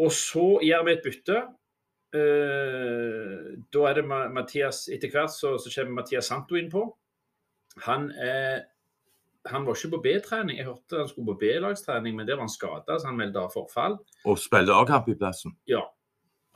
Og 0.01 0.13
så 0.17 0.47
gjør 0.65 0.87
vi 0.87 0.95
et 0.95 1.05
bytte. 1.05 1.39
Eh, 2.17 3.37
da 3.73 3.85
er 3.89 3.99
det 3.99 4.05
Mathias 4.09 4.85
Etter 4.93 5.13
hvert 5.13 5.33
så, 5.33 5.55
så 5.61 5.73
kommer 5.73 6.03
Mathias 6.03 6.29
Santo 6.29 6.57
inn 6.61 6.71
på. 6.73 6.85
Han 7.87 8.11
er 8.21 8.67
han 9.49 9.65
var 9.67 9.77
ikke 9.77 9.91
på 9.97 10.03
B-trening. 10.05 10.59
Jeg 10.61 10.69
hørte 10.69 11.01
han 11.01 11.09
skulle 11.11 11.33
på 11.33 11.41
B-lagstrening, 11.41 12.15
men 12.17 12.27
der 12.29 12.39
var 12.39 12.47
han 12.47 12.53
skada, 12.53 12.99
så 12.99 13.11
han 13.11 13.19
meldte 13.19 13.43
av 13.43 13.55
forfall. 13.55 13.97
Og 14.29 14.39
spilte 14.39 14.77
A-kamp 14.77 15.09
i 15.11 15.17
plassen. 15.19 15.57
Ja. 15.71 15.83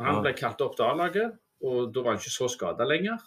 Han 0.02 0.20
ble 0.22 0.34
kalt 0.36 0.60
opp 0.62 0.76
til 0.76 0.86
A-laget, 0.86 1.38
og 1.64 1.90
da 1.94 2.04
var 2.04 2.14
han 2.14 2.22
ikke 2.22 2.34
så 2.34 2.50
skada 2.52 2.86
lenger. 2.86 3.22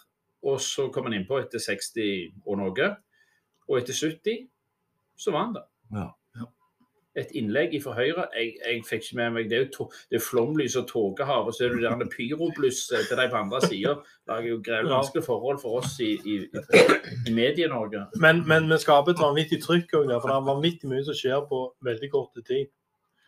Og 0.46 0.60
så 0.64 0.86
kom 0.94 1.08
han 1.08 1.18
innpå 1.18 1.40
etter 1.42 1.60
60 1.60 2.46
og 2.46 2.60
noe. 2.62 2.88
Og 3.68 3.76
etter 3.80 3.96
70 3.96 4.46
så 5.20 5.34
var 5.34 5.46
han 5.46 5.58
der. 5.58 5.66
Ja. 5.92 6.06
Et 7.18 7.26
innlegg 7.34 7.72
fra 7.82 7.92
høyre. 7.96 8.28
Jeg, 8.38 8.52
jeg 8.62 8.82
fikk 8.86 9.02
ikke 9.02 9.16
med 9.18 9.30
meg 9.34 9.48
Det 9.50 9.56
er 9.58 9.64
jo 9.64 9.70
to, 9.74 9.84
det 10.10 10.20
er 10.20 10.22
flomlys 10.22 10.76
og 10.78 10.84
tåkehav, 10.86 11.48
og 11.50 11.54
så 11.56 11.64
er 11.66 11.72
det 11.74 11.80
det 11.82 11.90
der 12.04 12.10
pyroblusset 12.12 13.08
til 13.08 13.18
de 13.18 13.24
på 13.32 13.36
andre 13.40 13.60
sida. 13.66 13.94
Lager 14.30 14.48
jo 14.52 14.58
greit 14.62 14.86
vanskelige 14.86 15.26
forhold 15.26 15.58
for 15.58 15.80
oss 15.80 15.96
i, 16.00 16.12
i, 16.22 16.36
i 17.26 17.34
Medie-Norge. 17.34 18.04
Men, 18.22 18.44
men 18.46 18.70
vi 18.70 18.78
skaper 18.78 19.10
et 19.16 19.22
vanvittig 19.24 19.58
trykk 19.64 19.96
òg 19.98 20.06
der, 20.12 20.20
for 20.22 20.30
det 20.30 20.36
er 20.38 20.46
vanvittig 20.52 20.90
mye 20.92 21.02
som 21.08 21.18
skjer 21.18 21.42
på 21.50 21.64
veldig 21.82 22.10
kort 22.14 22.38
tid. 22.46 22.70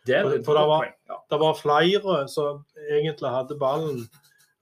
Det 0.06 0.16
er 0.20 0.22
For- 0.30 0.44
for 0.46 0.58
det 0.60 0.66
var- 0.70 0.88
Det 1.30 1.40
var 1.40 1.54
flere 1.58 2.28
som 2.28 2.64
egentlig 2.90 3.30
hadde 3.30 3.58
ballen 3.58 4.00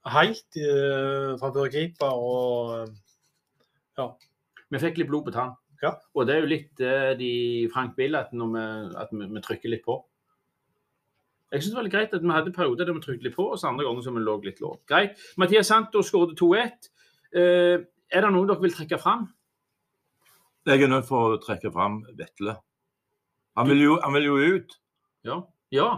helt 0.05 0.57
eh, 0.57 1.37
fra 1.37 1.51
før 1.53 1.69
keeper 1.69 2.09
og 2.09 2.89
ja. 3.97 4.09
Vi 4.71 4.79
fikk 4.79 4.97
litt 4.97 5.07
blod 5.09 5.25
på 5.25 5.31
tann. 5.35 5.53
Ja. 5.81 5.95
Og 6.13 6.27
det 6.29 6.35
er 6.35 6.43
jo 6.43 6.49
litt 6.51 6.71
det 6.77 6.95
de 7.19 7.33
Frank 7.73 7.97
vil, 7.97 8.15
at, 8.15 8.33
vi, 8.33 8.63
at 9.01 9.13
vi, 9.13 9.27
vi 9.27 9.43
trykker 9.43 9.73
litt 9.73 9.85
på. 9.85 9.97
Jeg 11.51 11.63
synes 11.63 11.73
det 11.73 11.79
var 11.79 11.85
litt 11.87 11.95
greit 11.95 12.13
at 12.15 12.23
vi 12.23 12.31
hadde 12.31 12.53
perioder 12.55 12.87
der 12.87 12.95
vi 12.95 13.03
trykket 13.03 13.25
litt 13.27 13.35
på, 13.35 13.49
og 13.51 13.59
så 13.59 13.67
andre 13.67 13.83
ganger 13.83 14.05
som 14.05 14.15
vi 14.15 14.23
lå 14.23 14.37
litt 14.45 14.61
lågt. 14.63 14.85
Greit. 14.87 15.19
Mathias 15.41 15.67
Santos 15.67 16.07
skåret 16.07 16.37
2-1. 16.39 16.87
Eh, 17.35 17.83
er 18.11 18.23
det 18.23 18.29
noen 18.31 18.47
dere 18.47 18.63
vil 18.63 18.75
trekke 18.75 18.99
fram? 19.01 19.25
Jeg 20.69 20.85
er 20.85 20.91
nødt 20.91 21.09
for 21.09 21.35
å 21.35 21.41
trekke 21.41 21.73
fram 21.73 22.03
Vetle. 22.15 22.55
Han 23.59 23.67
vil 23.67 23.83
jo, 23.83 23.97
han 23.99 24.15
vil 24.15 24.29
jo 24.29 24.37
ut. 24.55 24.77
Ja. 25.27 25.41
ja. 25.75 25.89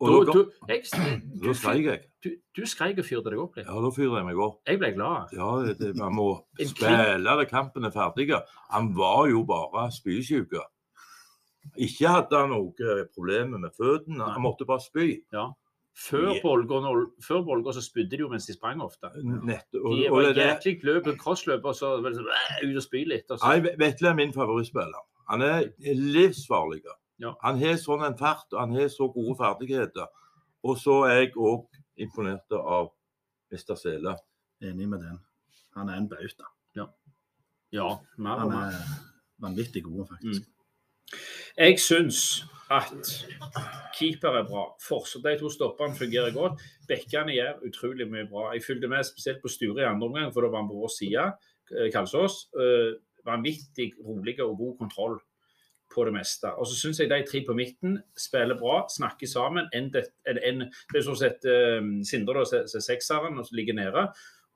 Du, 0.00 0.24
du, 0.32 0.40
jeg, 0.70 0.86
du, 1.44 1.50
skreik 1.52 1.84
jeg. 1.84 2.04
du, 2.24 2.30
du 2.56 2.62
og 2.64 3.04
fyrte 3.04 3.32
deg 3.34 3.40
opp 3.42 3.58
litt. 3.58 3.66
Ja, 3.68 3.80
da 3.84 3.90
fyrte 3.92 4.16
jeg 4.16 4.28
meg 4.30 4.40
opp. 4.40 4.60
Jeg 4.68 4.80
ble 4.80 4.92
glad. 4.96 5.34
Ja, 5.36 5.50
det, 5.76 5.90
man 6.00 6.16
må 6.16 6.28
spille 6.56 7.36
det 7.40 7.48
kampen 7.50 7.84
er 7.84 7.92
ferdig. 7.92 8.30
Han 8.72 8.94
var 8.96 9.28
jo 9.28 9.44
bare 9.48 9.90
spysyk. 9.92 10.56
Ikke 11.76 12.08
hadde 12.08 12.38
han 12.40 12.54
noe 12.54 13.00
problemer 13.12 13.60
med 13.60 13.76
føttene. 13.76 14.32
Han 14.32 14.44
måtte 14.46 14.68
bare 14.68 14.80
spy. 14.84 15.10
Ja. 15.36 15.50
Før 16.00 17.42
Bolger 17.44 17.74
så 17.76 17.82
spydde 17.84 18.14
de 18.14 18.22
jo 18.22 18.30
mens 18.32 18.46
de 18.48 18.54
sprang 18.56 18.80
ofte. 18.80 19.10
Nett, 19.20 19.66
og, 19.76 19.98
De 19.98 20.08
var 20.08 20.30
jæklig 20.32 20.78
løp, 20.86 21.10
crossløp, 21.20 21.66
og 21.66 21.76
så 21.76 21.98
sånn, 22.00 22.30
ut 22.64 22.78
og 22.78 22.84
spy 22.84 23.04
litt. 23.10 23.26
Og 23.28 23.36
så. 23.36 23.50
Nei, 23.50 23.74
Vetle 23.80 24.12
er 24.12 24.16
min 24.16 24.32
favorittspiller. 24.32 25.04
Han 25.30 25.44
er 25.44 25.68
livsfarlig. 25.84 26.80
Ja. 27.20 27.34
Han 27.44 27.58
har 27.60 27.76
sånn 27.76 28.04
en 28.06 28.16
fart, 28.18 28.46
og 28.54 28.60
han 28.62 28.72
har 28.74 28.88
så 28.88 29.10
gode 29.12 29.36
ferdigheter. 29.38 30.06
Og 30.64 30.78
så 30.80 31.02
er 31.08 31.18
jeg 31.26 31.34
òg 31.36 31.66
imponert 32.00 32.52
av 32.56 32.90
Mr. 33.52 33.74
Sele. 33.76 34.14
Enig 34.64 34.88
med 34.88 35.00
den. 35.04 35.18
Han 35.76 35.88
er 35.92 36.00
en 36.00 36.08
bauta. 36.08 36.48
Ja, 37.72 37.86
mer 38.18 38.32
og 38.32 38.40
Han 38.40 38.48
mer. 38.50 38.72
er 38.74 39.04
vanvittig 39.38 39.84
god, 39.84 40.08
faktisk. 40.08 40.48
Jeg 41.58 41.76
syns 41.78 42.42
at 42.70 43.10
keeper 43.98 44.40
er 44.40 44.46
bra. 44.48 44.64
Forsvar, 44.82 45.22
De 45.32 45.38
to 45.38 45.50
stopperne 45.50 45.94
fungerer 45.94 46.32
godt. 46.34 46.60
Bekkene 46.88 47.34
gjør 47.36 47.60
utrolig 47.68 48.08
mye 48.10 48.26
bra. 48.30 48.50
Jeg 48.54 48.64
fulgte 48.66 48.88
med 48.90 49.04
spesielt 49.06 49.40
på 49.42 49.48
Sture 49.48 49.82
i 49.84 49.86
andre 49.86 50.08
omgang, 50.08 50.32
for 50.32 50.40
da 50.42 50.48
var 50.50 50.62
han 50.64 50.68
på 50.72 50.80
vår 50.82 50.92
side. 50.98 51.32
eh, 51.76 51.90
Kalsås. 51.94 52.48
Eh, 52.58 52.98
Vanvittig 53.24 53.92
rolig 54.02 54.40
og 54.40 54.56
god 54.58 54.78
kontroll 54.78 55.20
på 55.90 56.04
det 56.06 56.14
meste. 56.14 56.52
Og 56.54 56.68
så 56.68 56.76
syns 56.78 57.00
jeg 57.00 57.10
de 57.10 57.20
tre 57.26 57.42
på 57.46 57.56
midten 57.56 57.98
spiller 58.18 58.58
bra, 58.58 58.82
snakker 58.90 59.30
sammen. 59.30 59.68
En, 59.76 59.90
det, 59.92 60.06
en, 60.28 60.38
en, 60.50 60.68
det 60.92 61.00
er 61.00 61.06
sånn 61.06 61.18
sett 61.18 61.46
uh, 61.48 61.80
Sindre 62.06 62.40
da, 62.40 62.46
som 62.46 62.78
er 62.80 62.86
sekseren 62.86 63.40
og 63.40 63.48
som 63.48 63.58
ligger 63.58 63.78
nede. 63.78 64.06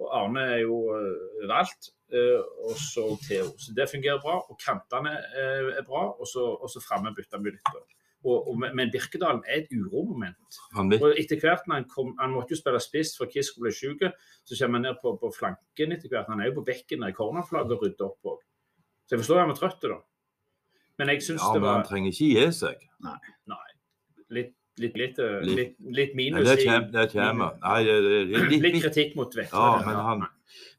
Og 0.02 0.08
Arne 0.14 0.46
er 0.54 0.62
jo 0.64 0.78
uh, 0.94 1.48
valgt. 1.50 1.92
Uh, 2.14 2.42
og 2.68 2.78
så 2.78 3.08
Theo. 3.26 3.50
Så 3.58 3.74
det 3.74 3.90
fungerer 3.90 4.22
bra. 4.22 4.38
Og 4.48 4.58
kantene 4.62 5.16
uh, 5.34 5.74
er 5.74 5.84
bra. 5.86 6.06
Og 6.14 6.30
så, 6.30 6.46
og 6.54 6.70
så 6.70 6.82
framme 6.84 7.14
bytter 7.16 7.42
vi 7.42 7.54
litt. 7.54 7.76
Og, 8.24 8.48
og, 8.48 8.56
men 8.62 8.88
Birkedalen 8.92 9.42
er 9.44 9.62
et 9.62 9.72
uromoment. 9.74 10.58
Han 10.78 10.92
Og 10.96 11.18
etter 11.20 11.40
hvert 11.42 11.66
når 11.68 11.82
han 11.82 11.88
kom, 11.90 12.14
han 12.16 12.32
måtte 12.32 12.54
jo 12.54 12.60
spille 12.60 12.80
spiss 12.80 13.12
for 13.18 13.28
Kisko 13.28 13.60
ble 13.60 13.72
syk, 13.74 14.06
så 14.48 14.56
kommer 14.56 14.80
han 14.80 14.86
ned 14.88 15.02
på, 15.02 15.12
på 15.20 15.28
flanken 15.36 15.92
etter 15.92 16.08
hvert. 16.08 16.30
Han 16.32 16.40
er 16.40 16.48
jo 16.48 16.62
på 16.62 16.64
bekken 16.70 17.04
der 17.04 17.12
i 17.12 17.18
cornerflagget 17.18 17.76
og 17.76 17.84
rydder 17.84 18.06
opp 18.08 18.32
òg. 18.32 18.40
Så 19.04 19.14
jeg 19.14 19.20
forstår 19.20 19.42
han 19.42 19.52
var 19.52 19.60
trøtt, 19.60 19.84
da. 19.84 19.98
Men 20.98 21.08
jeg 21.08 21.22
syns 21.26 21.42
ja, 21.42 21.52
det 21.54 21.62
men 21.62 21.70
han 21.74 21.86
trenger 21.88 22.12
ikke 22.12 22.28
gi 22.34 22.50
seg. 22.54 22.84
Nei. 23.02 23.16
Litt, 24.34 24.52
litt, 24.80 24.96
litt, 24.98 25.18
eh, 25.22 25.40
Litt. 25.46 25.74
litt, 25.94 26.14
minus 26.18 26.44
Nei, 26.46 26.54
det 26.56 26.64
kommer. 26.66 26.88
Det 26.94 27.04
kommer. 27.12 27.58
Nei, 27.62 27.80
det, 27.84 27.96
det, 28.30 28.42
Litt, 28.62 28.78
kritikk 28.82 29.14
mot 29.18 29.34
Vetle. 29.36 29.52
Ja, 29.58 29.82
men 29.86 29.94
han- 29.96 30.26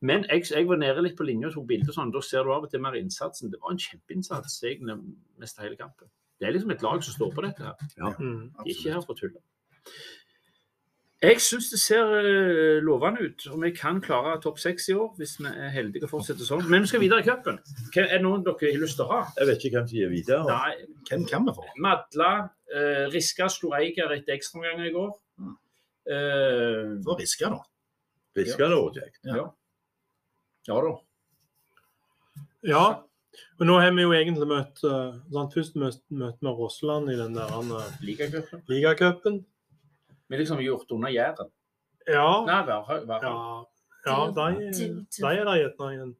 Men 0.01 0.23
jeg, 0.29 0.43
jeg 0.51 0.67
var 0.67 0.77
nede 0.77 1.01
litt 1.03 1.15
på 1.17 1.25
linja 1.27 1.47
og 1.47 1.53
tok 1.53 1.67
bilder, 1.67 1.91
sånn, 1.93 2.11
da 2.13 2.19
ser 2.21 2.43
du 2.43 2.51
av 2.51 2.63
og 2.63 2.71
til 2.71 2.79
mer 2.83 2.95
innsatsen. 2.95 3.51
Det 3.51 3.59
var 3.61 3.71
en 3.71 3.77
kjempeinnsats 3.77 4.61
egentlig 4.63 4.97
mest 5.39 5.59
hele 5.59 5.75
kampen. 5.75 6.07
Det 6.39 6.47
er 6.47 6.53
liksom 6.55 6.71
et 6.71 6.81
lag 6.83 7.03
som 7.03 7.13
står 7.15 7.33
på 7.35 7.41
dette. 7.43 7.63
her. 7.63 8.15
Mm. 8.19 8.51
Er 8.59 8.63
ikke 8.71 8.93
her 8.93 9.01
for 9.01 9.13
å 9.15 9.19
tulle. 9.19 9.39
Jeg 11.25 11.41
syns 11.41 11.69
det 11.71 11.79
ser 11.81 12.11
eh, 12.19 12.79
lovende 12.85 13.25
ut, 13.25 13.45
og 13.51 13.61
vi 13.63 13.71
kan 13.75 14.01
klare 14.03 14.35
topp 14.43 14.59
seks 14.61 14.89
i 14.91 14.95
år 14.97 15.13
hvis 15.17 15.37
vi 15.39 15.49
er 15.49 15.71
heldige 15.73 16.05
og 16.05 16.11
fortsetter 16.11 16.47
sånn. 16.47 16.65
Men 16.69 16.85
vi 16.85 16.91
skal 16.91 17.01
videre 17.01 17.23
i 17.23 17.27
cupen. 17.27 17.57
Er 17.97 18.11
det 18.11 18.21
noen 18.25 18.43
dere 18.45 18.71
har 18.71 18.83
lyst 18.83 18.99
til 18.99 19.07
å 19.07 19.11
ha? 19.13 19.21
Jeg 19.39 19.49
vet 19.49 19.65
ikke 19.65 19.79
hvem 19.79 19.87
som 19.89 19.99
gir 19.99 20.11
videre. 20.13 20.43
Nei, 20.49 20.99
Hvem 21.09 21.25
kan 21.29 21.47
vi 21.47 21.55
få? 21.57 21.65
Madla 21.85 22.31
eh, 22.69 23.05
Riska 23.13 23.49
slo 23.53 23.73
Eiger 23.77 24.13
etter 24.17 24.37
ekstraomganger 24.37 24.91
i 24.91 24.93
går. 24.93 25.09
Mm. 25.41 25.57
Eh, 26.15 27.17
Riska 27.23 27.51
da. 27.55 27.63
Riska, 28.35 28.69
det 28.69 28.77
også 28.77 29.01
kjekt. 29.01 29.19
ja. 29.31 29.49
ja 30.69 30.79
da. 30.85 30.95
Ja. 32.65 32.85
Og 33.59 33.67
nå 33.67 33.75
har 33.79 33.91
vi 33.95 34.03
jo 34.03 34.13
egentlig 34.15 34.47
møtt 34.49 34.81
uh, 34.87 35.17
sant? 35.33 35.53
Først 35.55 35.75
møtte 35.77 36.39
vi 36.41 36.53
Rossland 36.59 37.11
i 37.11 37.17
den 37.19 37.35
der 37.37 37.51
uh, 37.55 37.83
Ligacupen. 38.03 38.63
ligacupen. 38.71 39.43
Vi 40.29 40.37
liksom 40.37 40.59
gjort 40.63 40.91
under 40.91 41.09
Jæren. 41.13 41.51
Ja. 42.07 42.45
Nei, 42.45 42.61
Værhaug. 42.67 43.07
Ja, 43.09 43.65
ja 44.05 44.17
de, 44.31 44.89
de 45.17 45.29
er 45.29 45.45
der 45.45 45.61
gjerne 45.61 45.93
igjen. 45.93 46.15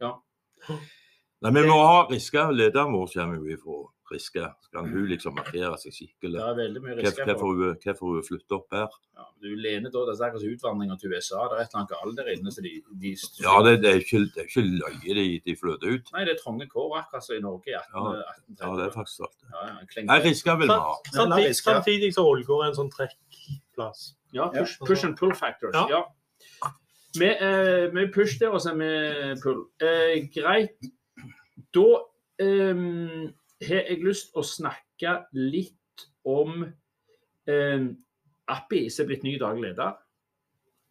Nei, 1.44 1.52
vi 1.52 1.66
må 1.68 1.76
ha 1.86 2.06
Riske. 2.10 2.48
Lederen 2.58 2.94
vår 2.96 3.12
kommer 3.14 3.38
jo 3.38 3.52
ifra 3.54 3.82
Riske. 4.12 4.46
Skal 4.66 4.86
hun 4.86 5.06
liksom 5.10 5.34
markere 5.38 5.78
seg 5.82 5.94
Det 6.22 6.32
er 6.42 6.56
veldig 6.58 6.82
mye 6.82 6.96
Riska. 7.00 7.26
Hvorfor 7.26 7.52
hun- 7.54 7.78
hvorfor 7.84 8.06
hun 8.14 8.24
flytter 8.26 8.56
opp 8.58 8.74
her? 8.74 8.88
Ja, 9.18 9.26
du 9.42 9.56
lener 9.56 9.90
da, 9.94 10.00
Det 10.10 10.20
er 10.20 10.26
akkurat 10.26 10.46
utvandringa 10.54 10.98
til 11.00 11.14
USA. 11.14 11.44
Det 11.50 11.58
er 11.58 11.62
et 11.62 11.70
eller 11.70 11.80
annet 11.82 11.94
galt 11.94 12.18
der 12.18 12.30
inne. 12.34 12.52
så 12.52 12.62
de, 12.62 12.74
de 13.02 13.16
Ja, 13.42 13.56
det, 13.66 13.82
det 13.84 13.90
er 13.94 14.00
ikke, 14.02 14.20
det 14.34 14.42
er 14.42 14.50
ikke 14.50 14.66
løye 14.82 15.14
de, 15.20 15.42
de 15.46 15.56
flytter 15.62 15.88
ut. 15.96 16.12
Nei, 16.14 16.26
det 16.26 16.34
er 16.34 16.40
trange 16.44 16.68
kår, 16.70 16.98
akkurat 17.02 17.24
som 17.26 17.36
i 17.36 17.40
Norge 17.42 17.70
i 17.70 17.78
18, 17.78 17.94
Ja, 17.94 18.02
1830. 18.02 18.58
Ja, 18.62 18.76
det 18.78 18.86
er 18.86 18.94
faktisk 18.98 19.18
sant. 19.22 19.38
Ja, 19.54 19.62
ja. 19.70 20.04
Nei, 20.10 20.20
Riske 20.26 20.58
vil 20.58 20.68
vi 20.68 20.74
ha. 20.74 20.96
Samtidig, 21.14 21.56
samtidig 21.62 22.14
så 22.18 22.26
Ålgård 22.26 22.64
er 22.66 22.70
en 22.74 22.80
sånn 22.82 22.92
trekkplass. 23.76 24.16
Ja, 24.32 24.50
push, 24.50 24.80
push 24.80 25.06
and 25.06 25.18
pull 25.18 25.34
factors. 25.34 25.74
Ja. 25.74 25.88
Ja. 25.90 26.72
Vi, 27.20 27.28
eh, 27.28 27.94
vi 27.94 28.08
push 28.12 28.40
der, 28.40 28.50
og 28.50 28.62
så 28.62 28.74
er 28.74 28.78
vi 28.78 29.42
pull. 29.42 29.66
Eh, 29.82 30.30
greit. 30.34 30.80
Da 31.74 31.88
eh, 32.40 32.76
har 33.68 33.86
jeg 33.90 34.04
lyst 34.04 34.36
å 34.36 34.44
snakke 34.44 35.26
litt 35.34 36.08
om 36.26 36.66
eh, 37.48 37.88
Appi, 38.48 38.90
som 38.90 39.06
er 39.06 39.08
blitt 39.08 39.24
ny 39.24 39.38
daglig 39.40 39.72
leder. 39.72 39.96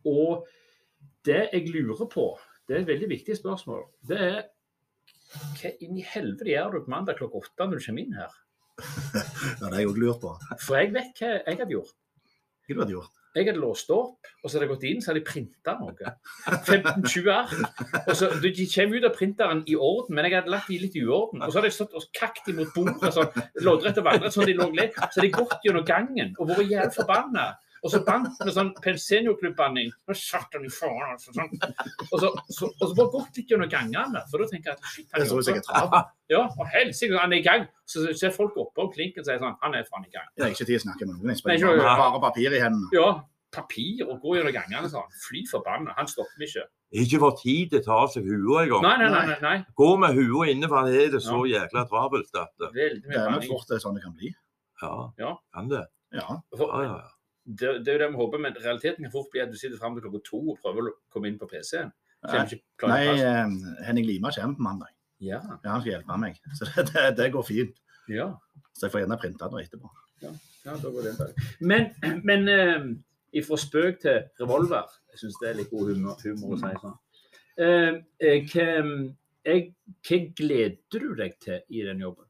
Og 0.05 0.47
det 1.25 1.49
jeg 1.53 1.69
lurer 1.73 2.09
på, 2.11 2.39
det 2.69 2.77
er 2.77 2.81
et 2.83 2.89
veldig 2.89 3.09
viktig 3.09 3.37
spørsmål, 3.37 3.85
det 4.09 4.21
er 4.21 4.43
hva 5.35 5.71
inn 5.83 5.97
i 5.99 6.05
helvete 6.07 6.47
gjør 6.47 6.77
du 6.77 6.85
på 6.85 6.93
mandag 6.93 7.17
klokka 7.19 7.41
åtte 7.43 7.67
når 7.67 7.81
du 7.81 7.87
kommer 7.87 8.05
inn 8.05 8.17
her? 8.17 8.35
Ja, 9.61 9.69
det 9.69 9.73
har 9.73 9.81
jeg 9.81 9.91
òg 9.91 9.99
lurt 10.03 10.21
på. 10.23 10.31
For 10.63 10.79
jeg 10.79 10.93
vet 10.95 11.21
hva 11.21 11.31
jeg 11.37 11.59
hadde 11.61 11.75
gjort. 11.75 11.95
Hva 12.69 12.87
du 12.89 12.95
gjort? 12.97 13.13
Jeg 13.35 13.49
hadde 13.49 13.59
låst 13.59 13.89
opp, 13.91 14.29
og 14.45 14.47
så 14.47 14.55
hadde 14.57 14.67
jeg 14.69 14.71
gått 14.71 14.85
inn 14.87 15.01
så 15.03 15.11
hadde 15.11 15.21
jeg 15.21 15.27
printa 15.27 15.73
noe. 15.81 16.13
15-20 16.47 17.31
ark. 17.35 17.81
Og 18.05 18.13
så, 18.15 18.29
De 18.45 18.67
kommer 18.71 19.01
ut 19.01 19.07
av 19.09 19.17
printeren 19.17 19.65
i 19.67 19.75
orden, 19.75 20.15
men 20.15 20.29
jeg 20.29 20.37
hadde 20.37 20.53
lagt 20.55 20.71
de 20.71 20.79
litt 20.79 20.95
i 20.95 21.03
uorden. 21.03 21.43
Og 21.43 21.51
så 21.51 21.59
hadde 21.59 21.73
jeg 21.73 21.77
stått 21.81 21.97
og 21.99 22.07
kakt 22.15 22.47
imot 22.53 22.71
bordet 22.77 23.11
sånn, 23.17 23.35
loddrett 23.67 23.99
og 23.99 24.07
vannrett, 24.07 24.37
sånn 24.37 24.47
de 24.47 24.55
lå 24.55 24.69
litt. 24.79 24.95
Så 24.95 25.19
hadde 25.19 25.27
jeg 25.27 25.35
gått 25.35 25.67
gjennom 25.67 25.87
gangen 25.89 26.31
og 26.39 26.53
vært 26.53 26.71
jævlig 26.71 26.95
forbanna. 26.95 27.49
Og 27.85 27.93
så 27.93 28.01
bandt 28.07 28.39
med 28.41 28.55
sånn 28.57 28.71
seniorklubbbanning. 28.81 29.91
Nå 30.09 30.15
satt 30.17 30.55
han 30.57 30.65
i 30.65 30.71
faen, 30.73 31.03
altså. 31.13 31.35
Sånn. 31.37 31.51
Og, 32.09 32.15
så, 32.23 32.31
så, 32.49 32.71
og 32.71 32.87
så 32.89 32.95
bare 32.97 33.13
gått 33.13 33.37
litt 33.41 33.53
gjennom 33.53 33.69
gangene. 33.69 34.23
For 34.31 34.41
da 34.41 34.49
tenker 34.49 34.73
jeg 34.73 34.79
at 34.79 34.87
shit, 34.95 35.11
han 35.13 35.27
Det 35.29 35.57
er 35.59 35.67
trav. 35.67 35.99
Ja, 36.33 36.41
og 36.49 36.71
helsike, 36.73 37.19
han 37.21 37.37
er 37.37 37.43
i 37.43 37.45
gang. 37.45 37.67
Så 37.85 38.07
ser 38.17 38.33
folk 38.33 38.57
oppe 38.57 38.87
og 38.87 38.95
klinken 38.95 39.21
og 39.21 39.29
sier 39.29 39.43
sånn 39.43 39.59
Han 39.61 39.77
er 39.77 39.85
faen 39.91 40.07
i 40.09 40.13
gang. 40.15 40.31
Det 40.33 40.47
er 40.47 40.55
ikke 40.57 40.65
tid 40.71 40.81
å 40.81 40.85
snakke 40.87 41.05
med 41.05 41.19
noen. 41.19 41.35
Jeg 41.35 41.37
har 41.37 41.43
spiller 41.43 41.83
bare, 41.85 42.21
papir 42.25 42.57
i 42.57 42.63
hendene. 42.63 42.89
Ja, 42.97 43.11
papir 43.55 44.07
og 44.09 44.23
gå 44.23 44.39
gjennom 44.39 44.55
gangene 44.57 44.89
sånn. 44.91 45.13
Fly 45.27 45.43
forbanna. 45.51 45.93
Han 45.99 46.09
stopper 46.09 46.47
ikke. 46.47 46.65
Ikke 47.05 47.21
for 47.21 47.37
tid 47.37 47.75
til 47.75 47.83
å 47.83 47.85
ta 47.85 47.99
av 48.07 48.15
seg 48.15 48.25
huet 48.25 48.65
engang. 48.65 48.87
Nei, 48.87 48.95
nei, 49.03 49.11
nei. 49.13 49.37
nei. 49.43 49.57
Gå 49.77 49.91
med 50.01 50.17
huet 50.17 50.55
inne, 50.55 50.71
for 50.71 50.81
han 50.81 50.95
er 50.95 51.13
det 51.13 51.21
så 51.27 51.43
jækla 51.51 51.85
travelt 51.91 52.41
at 52.41 52.69
Det 52.73 52.89
er 53.13 53.29
nok 53.35 53.45
fort 53.51 53.69
det 53.69 53.77
er 53.77 53.85
sånn 53.85 53.99
det 53.99 54.07
kan 54.07 54.17
bli. 54.17 54.33
Ja, 54.81 54.95
Ja. 55.19 55.35
kan 55.55 55.69
det. 55.69 55.85
Ja. 56.15 56.41
For, 56.57 56.71
Ja, 56.71 56.83
ja, 56.89 56.97
ja. 57.03 57.11
Det, 57.45 57.85
det 57.85 57.93
er 57.93 57.99
jo 57.99 58.03
det 58.03 58.11
vi 58.11 58.21
håper, 58.23 58.41
men 58.41 58.57
realiteten 58.57 59.05
kan 59.05 59.13
fort 59.13 59.31
bli 59.33 59.43
at 59.45 59.53
du 59.53 59.59
sitter 59.61 59.79
fram 59.81 59.97
til 59.97 60.07
klokka 60.07 60.23
to 60.25 60.41
og 60.55 60.59
prøver 60.63 60.89
å 60.89 60.95
komme 61.13 61.29
inn 61.29 61.39
på 61.41 61.49
PC-en. 61.51 61.93
Nei, 62.25 63.03
eh, 63.21 63.57
Henning 63.85 64.07
Lima 64.09 64.33
kommer 64.33 64.57
på 64.57 64.65
mandag. 64.65 64.95
Ja. 65.21 65.41
Ja, 65.63 65.75
han 65.75 65.83
skal 65.83 65.93
hjelpe 65.93 66.17
meg. 66.21 66.41
Så 66.59 66.69
det, 66.71 66.87
det, 66.93 67.05
det 67.21 67.31
går 67.35 67.47
fint. 67.49 67.81
ja. 68.09 68.33
Så 68.75 68.89
jeg 68.89 68.91
får 68.91 69.05
gjerne 69.05 69.19
printa 69.23 69.47
det 69.53 69.61
etterpå. 69.69 69.91
ja 70.25 70.77
da 70.83 70.91
går 70.91 71.05
det. 71.07 71.27
Men, 71.61 71.93
men 72.27 72.49
eh, 72.51 73.43
fra 73.47 73.59
spøk 73.61 74.01
til 74.03 74.23
revolver 74.41 74.89
Jeg 75.13 75.21
syns 75.21 75.37
det 75.43 75.49
er 75.51 75.59
litt 75.61 75.71
god 75.71 75.93
humor, 75.93 76.17
humor 76.25 76.57
å 76.57 76.59
si 76.59 76.73
sånn. 76.83 76.97
Eh, 77.55 78.01
eh, 78.19 78.49
hva, 78.51 78.67
jeg, 79.47 79.69
hva 80.09 80.19
gleder 80.41 81.05
du 81.05 81.15
deg 81.21 81.37
til 81.45 81.61
i 81.71 81.85
den 81.87 82.03
jobben? 82.03 82.27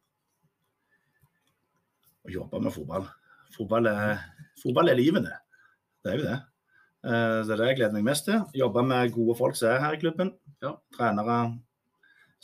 Å 2.24 2.34
jobbe 2.34 2.60
med 2.66 2.76
fotball. 2.76 3.08
Fotball 3.54 3.86
er, 3.90 4.18
fotball 4.62 4.90
er 4.90 4.98
livet, 4.98 5.24
det. 5.28 5.36
Er 6.10 6.18
jo 6.18 6.24
det. 6.26 6.38
Eh, 7.04 7.38
Så 7.42 7.48
det 7.48 7.54
er 7.54 7.60
det 7.62 7.68
jeg 7.72 7.76
gleder 7.82 7.92
meg 7.98 8.04
mest 8.10 8.24
til. 8.28 8.40
Jobbe 8.56 8.82
med 8.86 9.12
gode 9.14 9.36
folk 9.38 9.56
som 9.56 9.68
er 9.70 9.80
her 9.84 9.96
i 9.96 10.00
klubben. 10.00 10.32
Ja. 10.64 10.74
Trenere, 10.96 11.38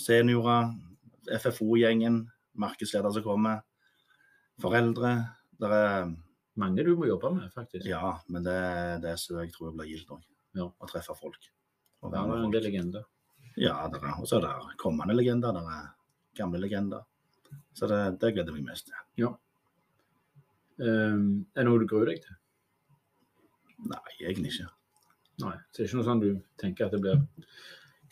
seniorer, 0.01 0.71
FFO-gjengen, 1.41 2.23
markedsledere 2.61 3.13
som 3.15 3.25
kommer, 3.25 3.63
foreldre. 4.61 5.15
Det 5.61 5.71
er 5.71 6.11
Mange 6.61 6.83
du 6.85 6.91
må 6.99 7.07
jobbe 7.07 7.31
med, 7.33 7.47
faktisk. 7.55 7.87
Ja, 7.89 8.19
men 8.29 8.43
det 8.45 8.53
er 8.53 8.99
det 9.01 9.13
som 9.23 9.39
jeg 9.39 9.53
tror 9.55 9.71
jeg 9.71 9.77
blir 9.79 9.89
gildt 9.93 10.11
òg. 10.13 10.25
Ja. 10.59 10.67
Å 10.67 10.89
treffe 10.91 11.15
folk. 11.17 11.47
Og 12.03 12.11
være 12.13 12.27
med 12.27 12.43
folk. 12.43 12.57
legender. 12.67 13.05
Ja, 13.57 13.77
det 13.89 14.01
er, 14.03 14.17
og 14.19 14.27
så 14.29 14.41
er 14.41 14.49
det 14.49 14.75
kommende 14.83 15.15
legender. 15.15 15.55
Det 15.57 15.63
er 15.63 15.87
gamle 16.37 16.61
legender. 16.61 17.07
Så 17.73 17.87
det, 17.89 18.01
det 18.21 18.33
gleder 18.35 18.51
jeg 18.53 18.59
meg 18.59 18.73
mest 18.75 18.91
til. 18.91 18.99
Um, 20.81 21.25
er 21.53 21.61
det 21.61 21.69
noe 21.69 21.81
du 21.83 21.89
gruer 21.89 22.09
deg 22.09 22.23
til? 22.25 22.37
Nei, 23.91 24.15
egentlig 24.23 24.55
ikke. 24.55 24.71
Nei. 25.45 25.57
Så 25.69 25.77
det 25.77 25.85
er 25.85 25.91
ikke 25.91 25.99
noe 26.01 26.09
sånn 26.09 26.23
du 26.23 26.31
tenker 26.61 26.87
at 26.87 26.95
det 26.95 27.03
blir 27.05 27.21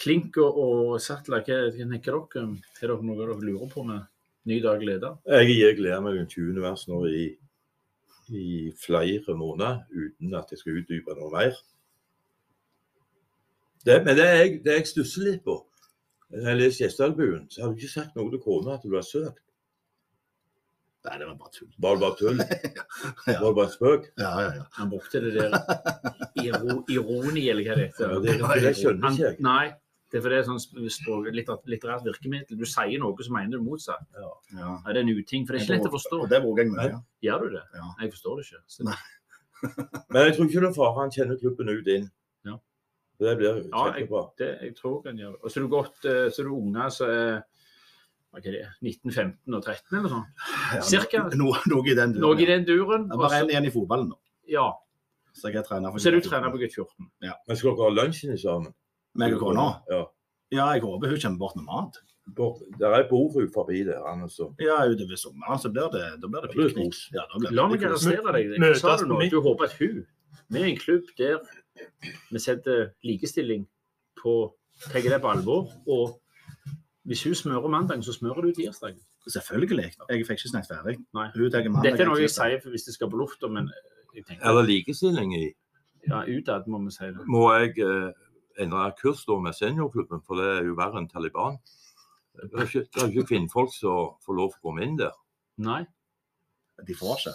klink 0.01 0.39
og, 0.43 0.61
og 0.63 0.95
sattler. 1.03 1.45
Hva, 1.47 1.59
hva 1.73 1.89
tenker 1.95 2.19
dere? 2.35 2.45
Er 2.83 2.93
det 2.93 2.99
noe 3.09 3.19
dere 3.19 3.39
lurer 3.41 3.73
på 3.73 3.85
med 3.89 4.05
ny 4.49 4.61
dag 4.65 4.85
leder? 4.85 5.17
Jeg, 5.29 5.57
jeg 5.59 5.79
gleder 5.81 6.05
meg 6.05 6.21
til 6.33 6.53
20. 6.53 6.61
vers 6.65 6.85
nå 6.91 7.01
i, 7.09 7.25
i 8.37 8.47
flere 8.77 9.37
måneder 9.37 9.83
uten 9.93 10.39
at 10.39 10.53
jeg 10.53 10.63
skal 10.63 10.81
utdype 10.83 11.17
noe 11.19 11.33
mer. 11.35 11.59
Det, 13.87 13.99
men 14.05 14.17
det 14.19 14.29
jeg, 14.29 14.55
det 14.65 14.81
jeg 14.81 14.89
stusser 14.91 15.23
litt 15.25 15.45
på 15.47 15.55
Når 16.35 16.49
jeg 16.51 16.59
leser 16.59 16.83
Gjesdalbuen, 16.83 17.45
så 17.49 17.63
har 17.63 17.71
du 17.71 17.79
ikke 17.79 17.93
sagt 17.93 18.17
noe 18.19 18.29
til 18.33 18.43
kona 18.45 18.75
at 18.75 18.83
du 18.85 18.93
har 18.93 19.07
søkt. 19.07 19.41
Nei, 21.07 21.19
det 21.19 21.26
var 21.28 21.35
bare 21.38 21.52
tull. 21.55 21.69
Var 21.78 21.95
det 21.95 22.00
bare 22.02 22.17
tull? 22.19 22.38
Ja. 23.28 23.40
Var 23.40 23.49
det 23.49 23.57
bare 23.59 23.71
spøk? 23.73 24.07
Ja, 24.19 24.31
ja, 24.43 24.49
ja. 24.59 24.64
Han 24.78 24.90
brukte 24.90 25.21
det 25.23 25.35
der 25.37 25.52
iro, 26.43 26.78
ironi, 26.90 27.45
eller 27.52 27.62
hva 27.69 27.76
det 27.78 27.85
heter. 27.93 28.11
Ja, 28.11 28.19
det- 28.25 28.62
det 28.64 28.73
skjønner 28.76 29.12
ikke 29.14 29.25
jeg. 29.28 29.37
Nei, 29.47 29.67
det 30.11 30.19
er 30.19 30.23
fordi 30.25 30.35
det 30.35 30.43
er 30.43 30.49
sånn 30.49 30.90
språk, 30.90 31.28
litter- 31.37 31.62
litterært 31.71 32.05
virkemiddel. 32.09 32.59
Du 32.59 32.64
sier 32.67 32.99
noe, 32.99 33.14
så 33.23 33.31
mener 33.33 33.59
du 33.59 33.62
motsatt. 33.64 34.05
ja. 34.19 34.31
Ja, 34.59 34.73
det 34.88 34.97
er 34.97 35.00
en 35.07 35.14
uting, 35.19 35.47
for 35.47 35.52
det 35.55 35.61
er 35.62 35.64
ikke 35.67 35.76
lett 35.78 35.90
å 35.93 35.95
forstå. 35.95 36.21
Det 36.28 36.43
bruker 36.43 36.64
jeg 36.64 36.73
mye. 36.75 37.00
Gjør 37.23 37.45
du 37.47 37.49
det? 37.57 37.64
Ja. 37.78 37.88
Jeg 38.02 38.12
forstår 38.17 38.37
det 38.37 38.47
ikke. 38.49 38.62
Så, 38.67 38.85
Nei. 38.88 38.99
Men 40.11 40.26
jeg 40.26 40.35
tror 40.37 40.47
ikke 40.49 40.61
det 40.64 40.69
er 40.71 40.76
fare 40.78 40.95
han 41.00 41.11
kjenner 41.14 41.38
klubben 41.40 41.69
ut 41.73 41.87
inn. 41.95 42.11
Ja. 42.47 42.57
Det 43.21 43.37
blir 43.38 43.49
Ja, 43.49 43.55
jeg- 43.55 44.09
kjempebra. 44.09 44.25
det, 44.38 44.50
jeg 44.62 44.75
tror 44.76 45.02
han 45.07 45.17
gjør 45.19 45.33
det. 45.33 45.40
Og 45.45 45.50
så 45.50 45.57
er 45.59 45.62
du 45.62 45.69
godt, 45.69 46.05
eh, 46.05 46.26
så 46.31 46.40
er 46.43 46.45
du 46.50 46.55
unger 46.59 46.90
som 46.90 47.11
er 47.11 47.45
det, 48.37 48.66
19, 48.82 49.11
15 49.12 49.54
og 49.56 49.62
13 49.64 49.99
eller 49.99 50.08
sånn. 50.12 50.26
Ja, 50.75 50.80
Cirka. 50.85 51.23
Noe, 51.40 51.56
noe 51.70 51.87
i 51.88 51.94
den 51.97 52.12
duren. 52.12 52.23
Noe 52.26 52.42
i 52.42 52.47
den 52.47 52.66
duren. 52.68 53.06
Ja, 53.08 53.16
bare 53.16 53.38
én 53.40 53.47
en 53.47 53.50
igjen 53.54 53.66
i 53.66 53.73
fotballen 53.75 54.11
nå. 54.12 54.18
Ja. 54.49 54.66
Så 55.35 55.49
jeg 55.49 55.56
er 55.61 55.62
trener 55.66 55.90
for 55.92 55.99
Så 56.02 56.11
er 56.11 56.18
du 56.18 56.20
trener 56.28 56.50
på 56.52 56.58
gutt 56.61 56.75
14. 56.76 57.08
Men 57.23 57.56
skal 57.56 57.75
dere 57.75 57.88
ha 57.88 57.94
lunsjen 57.94 58.38
sammen? 58.38 58.75
Meg 59.18 59.35
og 59.35 59.40
kona? 59.40 59.66
Ja. 59.90 60.04
Ja, 60.50 60.66
jeg 60.75 60.82
håper 60.82 61.08
hun 61.12 61.20
kommer 61.20 61.38
bort 61.38 61.56
med 61.56 61.64
mat. 61.68 61.99
Bort- 62.37 62.62
Der 62.78 62.92
er 62.92 63.08
bord 63.08 63.37
ut 63.37 63.52
forbi 63.52 63.85
der. 63.85 64.00
Altså. 64.04 64.50
Ja, 64.61 64.76
utover 64.85 65.16
sommeren 65.16 65.58
så 65.61 65.73
blir 65.73 65.88
det, 65.92 66.20
da 66.20 66.28
blir 66.28 66.42
det 66.44 66.52
piknik. 66.52 66.94
Ja, 67.12 67.25
det 67.40 67.52
La 67.52 67.66
meg 67.68 67.82
arrestere 67.82 68.32
deg. 68.32 68.54
Hva 68.61 68.75
sa 68.76 68.97
du 68.97 69.06
nå? 69.08 69.20
Du 69.30 69.40
håper 69.40 69.64
at 69.64 69.73
hun, 69.80 70.06
Vi 70.50 70.61
er 70.61 70.64
en 70.68 70.76
klubb 70.76 71.04
der 71.18 71.40
vi 72.30 72.38
setter 72.38 72.92
likestilling 73.04 73.66
på 74.23 74.52
tar 74.92 75.00
det 75.02 75.20
på 75.20 75.30
alvor, 75.30 75.68
og 75.87 76.18
hvis 77.09 77.23
hun 77.25 77.35
smører 77.35 77.69
mandagen, 77.73 78.03
så 78.05 78.12
smører 78.12 78.45
du 78.45 78.50
tirsdagen. 78.53 79.00
Selvfølgelig. 79.29 79.93
Jeg 80.11 80.27
fikk 80.29 80.43
ikke 80.43 80.50
snakket 80.53 80.75
ferdig. 80.75 80.97
Nei. 81.17 81.29
Dette 81.35 82.05
er 82.05 82.09
noe 82.11 82.21
jeg 82.21 82.33
sier 82.33 82.61
hvis 82.69 82.85
det 82.88 82.95
skal 82.97 83.11
på 83.12 83.21
lufta, 83.21 83.49
men 83.49 83.71
jeg 84.15 84.25
Er 84.43 84.57
det 84.59 84.65
likestilling 84.69 85.33
i? 85.37 85.47
ja, 86.09 86.23
utad 86.25 86.67
må 86.69 86.78
vi 86.85 86.93
si 86.95 87.09
det. 87.13 87.25
Må 87.28 87.43
jeg 87.52 87.75
eh, 87.85 88.13
endre 88.63 88.91
kurs 89.00 89.25
da 89.28 89.37
med 89.41 89.56
seniorklubben, 89.56 90.23
for 90.26 90.41
det 90.41 90.49
er 90.59 90.69
jo 90.69 90.76
verre 90.78 91.00
enn 91.02 91.09
Taliban. 91.09 91.59
Det 92.39 92.54
er 92.54 92.69
ikke, 92.69 92.85
det 92.95 93.02
er 93.02 93.09
ikke 93.13 93.26
kvinnfolk 93.32 93.73
som 93.75 94.15
får 94.25 94.37
lov 94.39 94.52
til 94.52 94.61
å 94.61 94.67
komme 94.69 94.85
inn 94.87 94.97
der. 95.00 95.15
Nei. 95.65 95.82
De 96.87 96.95
får 96.95 97.19
ikke. 97.19 97.35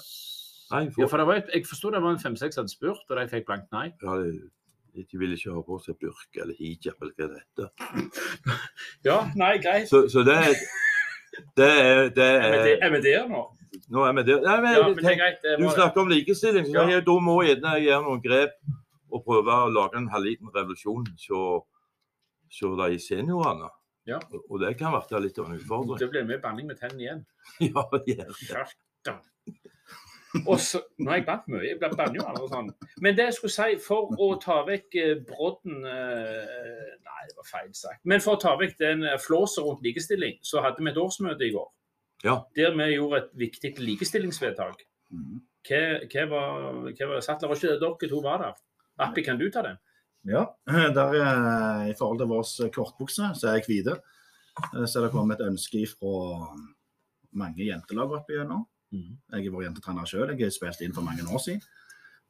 Nei, 0.72 0.84
Ja, 0.86 0.92
for, 0.96 1.08
for 1.12 1.22
det 1.22 1.28
var 1.28 1.42
et, 1.42 1.50
jeg 1.54 1.68
forsto 1.70 1.92
det 1.94 2.02
var 2.02 2.16
en 2.16 2.22
fem-seks 2.24 2.58
hadde 2.58 2.72
spurt, 2.72 3.04
og 3.10 3.18
de 3.20 3.26
fikk 3.30 3.46
blankt 3.50 3.74
nei. 3.76 3.90
ja, 4.02 4.16
de, 4.22 4.50
de 4.94 5.18
vil 5.20 5.34
ikke 5.34 5.54
ha 5.56 5.62
på 5.66 5.80
seg 5.82 5.98
burk 6.02 6.38
eller 6.42 6.54
hijab 6.60 7.02
eller 7.02 7.14
hva 7.18 7.28
det 7.32 7.42
heter. 7.42 7.70
Ja, 9.08 9.18
nei, 9.40 9.58
greit. 9.64 9.90
Så, 9.90 10.06
så 10.12 10.24
det, 10.28 10.38
det 11.58 11.68
er, 11.68 12.10
det 12.14 12.30
Er 12.30 12.78
er 12.86 12.94
vi 12.94 13.02
der 13.08 13.28
nå? 13.32 13.44
Nå 13.90 14.06
er 14.06 14.14
vi 14.20 14.26
der. 14.30 14.42
Nei, 14.46 14.58
men, 14.62 14.76
Ja, 14.78 14.88
men 14.88 15.02
tenk, 15.02 15.20
greit. 15.22 15.46
Du 15.60 15.68
snakker 15.74 16.06
om 16.06 16.12
likestilling, 16.14 16.70
så 16.70 16.86
Ja. 16.90 17.00
da 17.02 17.16
må 17.20 17.40
jeg 17.48 17.62
gjøre 17.62 18.02
noen 18.06 18.22
grep 18.24 18.54
og 19.14 19.24
prøve 19.26 19.54
å 19.66 19.70
lage 19.74 19.98
en 19.98 20.10
halvliten 20.14 20.50
revolusjon 20.54 21.06
hos 21.30 22.62
de 22.62 23.00
seniorene. 23.02 23.70
Ja. 24.06 24.20
Og 24.50 24.60
det 24.62 24.76
kan 24.78 24.92
være 24.94 25.22
litt 25.24 25.38
av 25.40 25.50
en 25.50 25.58
utfordring. 25.58 26.00
det 26.00 26.10
blir 26.12 26.26
mye 26.28 26.42
banning 26.44 26.68
med 26.68 26.78
tennene 26.80 27.02
igjen. 27.08 27.26
Ja, 27.74 27.86
det 27.94 28.18
gjør 28.18 28.34
det. 28.34 29.18
Og 30.48 30.58
så, 30.62 30.82
nå 30.98 31.12
har 31.12 31.20
jeg 31.20 31.26
bandt 31.28 31.50
mye, 31.52 31.62
jeg 31.68 31.78
banner 31.82 32.18
jo 32.18 32.26
aldri 32.26 32.48
sånn. 32.50 32.72
Men 33.06 33.18
det 33.18 33.28
jeg 33.28 33.36
skulle 33.38 33.54
si, 33.54 33.78
for 33.86 34.14
å 34.18 34.30
ta 34.42 34.60
vekk 34.66 34.98
eh, 34.98 35.14
brodden 35.28 35.86
eh, 35.86 36.90
Nei, 37.06 37.22
det 37.30 37.38
var 37.38 37.48
feil 37.48 37.70
sagt. 37.78 38.02
Men 38.10 38.24
for 38.24 38.38
å 38.38 38.42
ta 38.42 38.56
vekk 38.60 38.76
den 38.82 39.06
eh, 39.08 39.20
flåset 39.22 39.62
rundt 39.66 39.86
likestilling, 39.86 40.40
så 40.46 40.64
hadde 40.66 40.82
vi 40.82 40.90
et 40.90 41.00
årsmøte 41.00 41.46
i 41.46 41.54
går. 41.54 41.70
Ja. 42.26 42.40
Der 42.58 42.74
vi 42.80 42.90
gjorde 42.96 43.22
et 43.22 43.32
viktig 43.46 43.76
likestillingsvedtak. 43.84 44.86
Mhm. 45.14 45.42
Hva, 45.64 45.84
hva 46.12 46.24
var, 46.28 46.66
hva 46.92 47.06
var 47.14 47.22
Sattler, 47.24 47.48
var 47.48 47.60
ikke 47.60 47.70
det 47.70 47.80
dere 47.86 48.10
to 48.12 48.18
var 48.24 48.42
der? 48.42 48.58
Appi, 49.06 49.24
kan 49.24 49.38
du 49.40 49.46
ta 49.54 49.62
den? 49.64 49.78
Ja. 50.28 50.48
Der, 50.98 51.16
I 51.88 51.94
forhold 51.96 52.20
til 52.20 52.28
vår 52.32 52.72
kortbukse, 52.74 53.30
så 53.38 53.48
er 53.48 53.62
jeg 53.62 53.68
hvite. 53.70 53.96
Så 54.84 55.00
er 55.00 55.06
det 55.06 55.14
kommet 55.14 55.40
et 55.40 55.48
ønske 55.48 55.86
fra 55.94 56.52
mange 57.40 57.64
jentelag 57.66 58.12
opp 58.20 58.30
igjennom. 58.32 58.66
Mhm. 58.94 59.16
Jeg 59.34 59.48
har 59.48 59.56
vært 59.56 59.68
jentetrener 59.68 60.10
sjøl, 60.10 60.30
jeg 60.34 60.46
har 60.46 60.54
spilt 60.54 60.84
inn 60.86 60.94
for 60.94 61.06
mange 61.06 61.26
år 61.26 61.42
siden. 61.42 61.64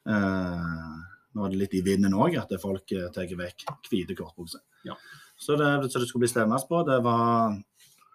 Eh, 0.07 0.95
nå 1.33 1.45
er 1.45 1.51
det 1.51 1.59
litt 1.59 1.75
i 1.75 1.83
vinden 1.83 2.15
òg, 2.15 2.37
at 2.39 2.51
folk 2.61 2.91
eh, 2.95 3.09
tar 3.13 3.27
vekk 3.27 3.65
hvite 3.89 4.15
kortbukser. 4.15 4.63
Ja. 4.87 4.95
Så, 5.37 5.57
det, 5.59 5.91
så 5.91 5.99
det 5.99 6.07
skulle 6.07 6.23
bli 6.23 6.31
stemmes 6.31 6.65
på, 6.69 6.83
det 6.87 6.99
var 7.03 7.57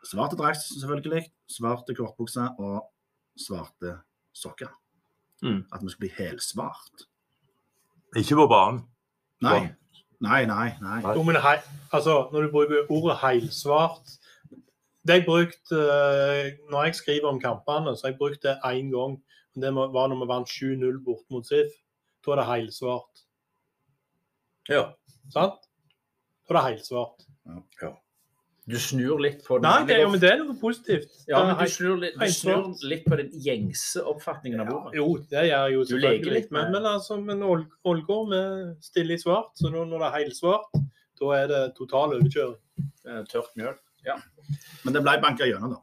svarte 0.06 0.38
drakt, 0.38 0.62
selvfølgelig, 0.80 1.26
svarte 1.50 1.96
kortbukser 1.98 2.54
og 2.62 2.88
svarte 3.38 3.98
sokker. 4.36 4.70
Mm. 5.42 5.66
At 5.72 5.82
vi 5.82 5.92
skulle 5.92 6.08
bli 6.08 6.14
helsvart. 6.16 7.04
Ikke 8.16 8.38
på 8.38 8.46
banen. 8.50 8.80
Nei. 9.44 9.74
Nei, 10.24 10.44
nei, 10.50 10.72
nei. 10.82 11.02
Nei. 11.04 11.14
Jo, 11.14 11.22
men 11.22 11.38
hei, 11.44 11.58
altså, 11.94 12.24
når 12.32 12.46
du 12.46 12.54
bruker 12.54 12.88
ordet 12.90 13.20
heilsvart 13.22 14.16
Det 15.08 15.14
jeg 15.16 15.24
brukte 15.26 15.78
eh, 15.80 16.48
Når 16.70 16.84
jeg 16.88 16.94
skriver 16.98 17.28
om 17.30 17.38
kampene, 17.40 17.94
så 17.96 18.06
har 18.06 18.12
jeg 18.12 18.18
brukt 18.20 18.42
det 18.44 18.58
én 18.68 18.90
gang. 18.92 19.16
Det 19.58 19.70
var 19.74 20.10
når 20.12 20.20
vi 20.20 20.26
vant 20.30 20.50
7-0 20.52 20.98
bort 21.06 21.24
mot 21.34 21.46
SIF. 21.48 21.72
Da 22.26 22.34
er 22.34 22.42
det 22.42 22.48
heilsvart. 22.50 23.22
Ja. 24.68 24.84
Sant? 25.32 25.64
Da 26.48 26.54
er 26.54 26.58
det 26.58 26.66
heilsvart. 26.68 27.24
Du 28.68 28.76
snur 28.76 29.16
litt 29.24 29.40
på 29.46 29.56
den. 29.56 29.64
Nei, 29.64 29.86
det, 29.88 29.96
ja, 30.02 30.08
men 30.12 30.20
det 30.20 30.28
er 30.28 30.42
noe 30.42 30.54
positivt. 30.60 31.08
Ja, 31.30 31.38
men 31.48 31.54
du 31.56 31.70
snur 31.72 31.94
litt, 32.02 32.18
du 32.20 32.24
snur 32.36 32.82
litt 32.90 33.06
på 33.08 33.16
den 33.16 33.30
gjengse 33.46 34.02
oppfatningen 34.04 34.60
av 34.60 34.68
Ja, 34.68 34.80
jo, 34.98 35.06
det 35.30 35.44
gjør 35.48 35.48
jeg 35.48 35.72
jo 35.78 35.84
Du 35.88 35.94
leker 36.02 36.34
litt 36.36 36.50
med- 36.52 36.62
Men, 36.68 36.72
men 36.76 36.90
altså, 36.92 37.16
men 37.24 37.40
Ål- 37.48 37.64
Ålgård 37.88 38.28
med 38.28 38.76
stille 38.84 39.16
i 39.16 39.22
svart, 39.22 39.54
så 39.56 39.70
når 39.72 39.88
det 39.94 40.02
er 40.10 40.16
heilsvart, 40.18 40.68
da 41.18 41.30
er 41.38 41.46
det 41.48 41.62
total 41.80 42.12
overkjøring. 42.18 42.58
Eh, 43.08 43.22
Tørt 43.32 43.56
mjøl. 43.56 43.74
Men 44.84 44.94
det 44.94 45.02
ble 45.02 45.16
banka 45.22 45.44
gjennom, 45.48 45.70
da. 45.76 45.82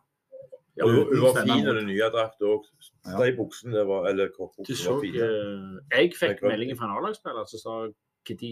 Ja, 0.78 0.86
hun- 0.86 1.08
hun 1.08 1.22
var 1.22 1.42
fin 1.42 1.52
i 1.58 1.74
den 1.74 1.86
nye 1.88 2.10
drakta 2.12 2.44
òg. 2.46 2.64
Ja. 3.06 3.18
De 3.24 3.32
buksene 3.38 3.72
der 3.72 3.86
var 3.86 4.08
Eller 4.10 4.28
kortbuksene 4.30 4.92
var 4.92 5.02
fine. 5.02 5.16
eh, 5.16 6.00
jeg 6.02 6.14
fikk 6.14 6.42
meldingen 6.42 6.52
melding 6.52 6.78
fra 6.78 6.86
en 6.86 6.98
A-lagsspiller 6.98 7.48
som 7.48 7.60
sa 7.60 7.70
når 7.70 7.94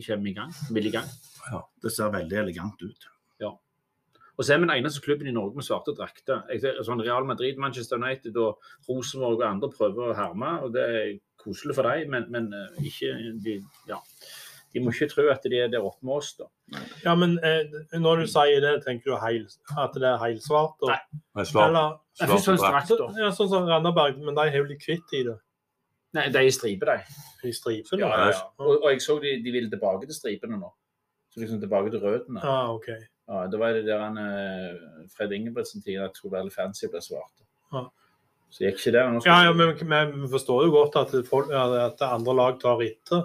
kommer 0.08 0.30
i 0.30 0.34
gang. 0.34 0.52
Vil 0.72 0.86
i 0.88 0.92
gang. 0.92 1.10
Det 1.82 1.92
ser 1.92 2.12
veldig 2.12 2.38
elegant 2.38 2.82
ut. 2.82 3.10
Og 4.36 4.44
så 4.46 4.54
er 4.56 4.58
vi 4.58 4.66
den 4.66 4.84
eneste 4.84 5.02
klubben 5.06 5.28
i 5.28 5.32
Norge 5.32 5.54
med 5.54 5.64
svarte 5.64 5.94
drakter. 5.96 6.42
Sånn 6.82 7.04
Real 7.06 7.24
Madrid, 7.24 7.56
Manchester 7.62 7.98
United 8.02 8.36
og 8.42 8.58
Rosenborg 8.90 9.38
og 9.44 9.44
andre 9.46 9.70
prøver 9.70 10.10
å 10.10 10.16
herme, 10.18 10.64
og 10.64 10.74
det 10.74 10.82
er 10.82 11.20
koselig 11.38 11.76
for 11.76 11.84
dem, 11.84 12.10
men, 12.10 12.26
men 12.32 12.48
eh, 12.52 12.82
ikke 12.82 13.12
de, 13.44 13.60
ja. 13.88 14.00
De 14.74 14.82
må 14.82 14.92
ikke 14.94 15.10
tro 15.12 15.26
at 15.30 15.44
de 15.46 15.60
er 15.62 15.72
der 15.72 15.86
oppe 15.86 16.06
med 16.06 16.18
oss, 16.18 16.34
da. 16.40 16.48
Ja, 17.04 17.14
men 17.20 17.36
eh, 17.46 17.70
når 18.02 18.24
du 18.24 18.30
sier 18.32 18.62
det, 18.64 18.74
tenker 18.86 19.14
du 19.14 19.18
heil, 19.22 19.48
at 19.78 19.96
det 19.98 20.08
er 20.10 20.22
heilsvart? 20.22 20.76
Og, 20.82 20.90
Nei. 20.90 21.46
Svart, 21.46 21.70
eller, 21.70 21.98
Jeg 22.20 22.32
fikk 22.32 22.46
sånn 22.48 22.62
svart 22.62 22.88
strakt, 22.88 23.02
da. 23.02 23.26
ja, 23.26 23.32
sånn 23.38 23.52
som 23.52 23.70
Randaberg, 23.70 24.18
men 24.26 24.38
de 24.38 24.48
er 24.50 24.60
jo 24.62 24.68
litt 24.70 24.82
kvitt 24.82 25.14
i 25.18 25.24
det. 25.30 25.38
Nei, 26.18 26.28
de 26.34 26.42
er 26.42 26.50
i 26.50 26.54
stripe, 26.54 26.86
de. 26.90 27.22
I 27.50 27.54
stripe, 27.54 27.98
Ja, 28.02 28.10
ja, 28.10 28.30
ja. 28.34 28.44
Og, 28.62 28.76
og 28.80 28.90
jeg 28.92 29.02
så 29.06 29.18
de, 29.22 29.38
de 29.46 29.54
ville 29.54 29.70
tilbake 29.72 30.10
til 30.10 30.18
stripene 30.18 30.60
nå. 30.62 30.70
Så 31.34 31.42
liksom 31.42 31.62
tilbake 31.62 31.90
til 31.94 32.04
rødene. 32.04 32.42
Ah, 32.46 32.70
ok. 32.74 32.92
Ja, 33.30 33.46
det 33.50 33.60
var 33.60 33.74
det 33.74 33.86
der 33.88 34.02
han, 34.04 34.18
eh, 34.22 35.06
Fred 35.16 35.32
Ingebrigtsen 35.34 35.82
tid 35.82 36.02
at 36.04 36.14
tror 36.18 36.36
veldig 36.36 36.54
fancy 36.54 36.90
ble 36.92 37.02
svart. 37.02 37.46
Ah. 37.74 37.90
Så 38.54 38.68
gikk 38.68 38.78
ikke 38.78 38.94
det. 38.94 39.04
Ja, 39.26 39.40
ja, 39.48 39.54
men, 39.58 39.74
men 39.90 40.12
vi 40.22 40.30
forstår 40.30 40.68
jo 40.68 40.74
godt 40.76 41.00
at, 41.02 41.16
folk, 41.26 41.50
at 41.50 42.04
andre 42.06 42.36
lag 42.38 42.60
tar 42.62 42.84
etter. 42.86 43.24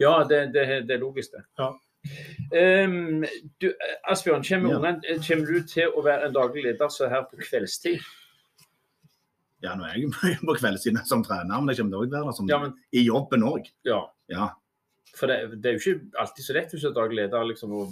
Ja, 0.00 0.12
det, 0.28 0.52
det, 0.54 0.66
det 0.88 0.94
er 0.96 1.02
logisk, 1.02 1.32
det. 1.36 1.44
Ja. 1.58 1.72
Um, 2.86 3.24
du, 3.60 3.66
Asbjørn, 4.08 4.44
kommer, 4.46 4.70
Ja. 4.70 4.76
ungen, 4.78 5.00
kommer 5.26 5.46
du 5.52 5.62
til 5.66 5.90
å 5.96 6.04
være 6.06 6.28
en 6.28 6.36
daglig 6.36 6.62
leder 6.68 6.88
så 6.92 7.08
her 7.10 7.24
på 7.26 7.40
kveldstid? 7.42 7.98
Ja, 9.64 9.72
nå 9.74 9.86
er 9.88 9.96
jeg 9.96 10.12
på 10.44 10.54
kveldstid 10.60 10.98
som 11.08 11.24
trener, 11.26 11.58
men 11.60 11.72
jeg 11.72 11.80
kommer 11.80 11.96
til 11.96 11.98
å 11.98 12.04
være 12.06 12.28
der 12.28 12.36
som, 12.36 12.48
Ja, 12.50 12.58
men, 12.62 12.76
i 12.92 13.06
jobben 13.08 13.42
òg. 13.48 13.72
ja. 13.88 14.04
Ja. 14.28 14.50
For 15.16 15.30
det, 15.30 15.60
det 15.62 15.70
er 15.70 15.76
jo 15.78 15.94
ikke 15.94 16.18
alltid 16.20 16.44
så 16.44 16.52
lett 16.52 16.72
hvis 16.74 16.82
du 16.82 16.88
er 16.90 16.94
daglig 16.96 17.16
leder 17.22 17.44
liksom, 17.48 17.70
å, 17.72 17.84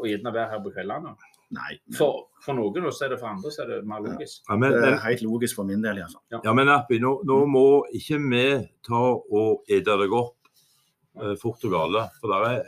å 0.00 0.06
gjerne 0.08 0.30
være 0.32 0.50
her 0.54 0.60
på 0.64 0.70
kveldene. 0.72 1.10
Nei. 1.52 1.74
men 1.84 1.96
For, 1.98 2.22
for 2.40 2.56
noen, 2.56 2.86
og 2.88 2.94
så 2.96 3.04
er 3.04 3.10
det 3.12 3.18
for 3.20 3.28
andre, 3.28 3.50
så 3.52 3.64
er 3.66 3.68
det 3.74 3.80
mer 3.90 4.00
logisk. 4.00 4.40
Ja, 4.48 4.56
men, 4.56 4.72
Det 4.72 4.86
er 4.88 5.02
helt 5.04 5.24
logisk 5.26 5.58
for 5.58 5.68
min 5.68 5.82
del, 5.84 5.98
iallfall. 6.00 6.22
ja, 6.32 6.54
men 6.56 6.70
Appi, 6.72 6.96
nå, 7.02 7.10
nå 7.28 7.42
må 7.50 7.64
ikke 7.92 8.16
vi 8.24 8.44
ta 8.88 9.02
og 9.12 9.68
ete 9.68 9.98
deg 10.00 10.14
opp 10.16 10.32
eh, 10.32 10.41
fort 11.40 11.64
og 11.68 11.74
gale. 11.74 12.06
For 12.20 12.32
der 12.32 12.46
er, 12.48 12.62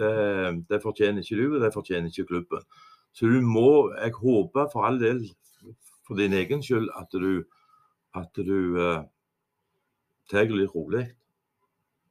det, 0.00 0.64
det 0.70 0.82
fortjener 0.82 1.22
ikke 1.24 1.38
du, 1.38 1.54
og 1.56 1.60
det 1.64 1.72
fortjener 1.74 2.08
ikke 2.10 2.26
klubben. 2.32 2.64
Så 3.12 3.26
du 3.26 3.40
må 3.42 3.92
Jeg 3.98 4.12
håper 4.16 4.68
for 4.72 4.86
all 4.86 5.00
del, 5.00 5.24
for 6.06 6.14
din 6.18 6.32
egen 6.32 6.62
skyld, 6.62 6.88
at 6.98 7.10
du, 7.12 7.44
at 8.16 8.30
du 8.36 8.78
eh, 8.80 9.02
tar 10.30 10.46
det 10.46 10.56
litt 10.60 10.74
rolig. 10.74 11.08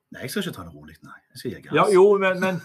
Nei, 0.10 0.24
jeg 0.26 0.32
skal 0.34 0.42
ikke 0.42 0.56
ta 0.56 0.64
det 0.66 0.74
rolig, 0.74 0.96
nei. 1.06 1.18
Jeg 1.34 1.40
skal 1.40 1.52
jegge. 1.54 1.74
Ja, 1.78 1.84
jo, 1.94 2.04
men, 2.18 2.40
men, 2.42 2.62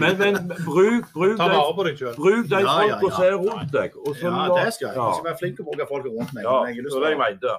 men, 0.00 0.16
men 0.18 0.38
bruk, 0.66 1.12
bruk, 1.14 1.36
Ta 1.38 1.46
vare 1.52 1.74
på 1.78 1.84
deg 1.86 2.00
sjøl. 2.00 2.16
bruk 2.16 2.48
de 2.50 2.58
Ja, 2.58 2.72
ja, 2.88 2.96
folka 2.98 3.06
ja. 3.06 3.12
som 3.14 3.26
er 3.28 3.36
rundt 3.38 3.76
deg. 3.76 3.98
Og 4.02 4.16
så 4.18 4.32
Ja, 4.32 4.46
det 4.56 4.72
skal 4.74 4.88
jeg. 4.88 4.96
Jeg 4.98 5.18
skal 5.20 5.28
være 5.28 5.38
flink 5.42 5.58
til 5.60 5.62
å 5.62 5.68
bruke 5.68 5.86
folk 5.92 6.08
rundt 6.10 6.32
meg. 6.34 6.42
Ja, 6.48 6.56
men 6.64 6.72
jeg 6.72 6.80
har 6.80 6.88
lyst 6.88 6.98
det 7.04 7.12
jeg 7.12 7.20
mente. 7.22 7.54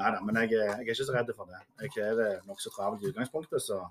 Nei 0.00 0.10
da, 0.14 0.20
men 0.24 0.38
jeg, 0.40 0.54
er- 0.56 0.70
jeg 0.80 0.88
er 0.88 0.94
ikke 0.94 1.04
så 1.04 1.14
redd 1.14 1.30
for 1.36 1.50
det. 1.50 1.60
Jeg 1.84 2.04
er 2.08 2.14
det 2.18 2.28
nokså 2.48 2.72
travelt 2.74 3.04
i 3.04 3.10
utgangspunktet, 3.12 3.62
så 3.62 3.82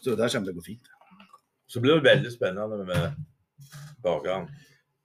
Så 0.00 0.14
det 0.16 0.30
kommer 0.32 0.46
til 0.48 0.54
å 0.54 0.58
gå 0.60 0.64
fint. 0.64 0.86
Så 1.68 1.80
blir 1.82 1.98
det 1.98 2.04
veldig 2.06 2.30
spennende 2.32 2.84
med 2.86 3.16
bakeren. 4.02 4.46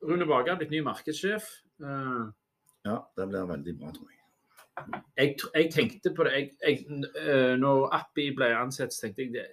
Rune 0.05 0.25
Bager 0.29 0.53
er 0.53 0.59
blitt 0.61 0.71
ny 0.71 0.81
markedssjef. 0.85 1.47
Uh, 1.81 2.31
Ja, 2.85 2.99
det 3.17 3.25
blir 3.31 3.47
veldig 3.49 3.73
bra, 3.79 3.89
tror 3.91 4.11
jeg. 4.11 5.01
jeg, 5.17 5.35
jeg 5.55 5.71
tenkte 5.73 6.11
på 6.15 6.23
det 6.27 6.31
jeg, 6.35 6.49
jeg, 6.61 7.03
eh, 7.17 7.55
Når 7.57 7.89
Appi 7.95 8.27
ble 8.35 8.49
ansett, 8.59 8.93
så 8.93 9.01
tenkte 9.07 9.23
jeg 9.23 9.31
det, 9.33 9.45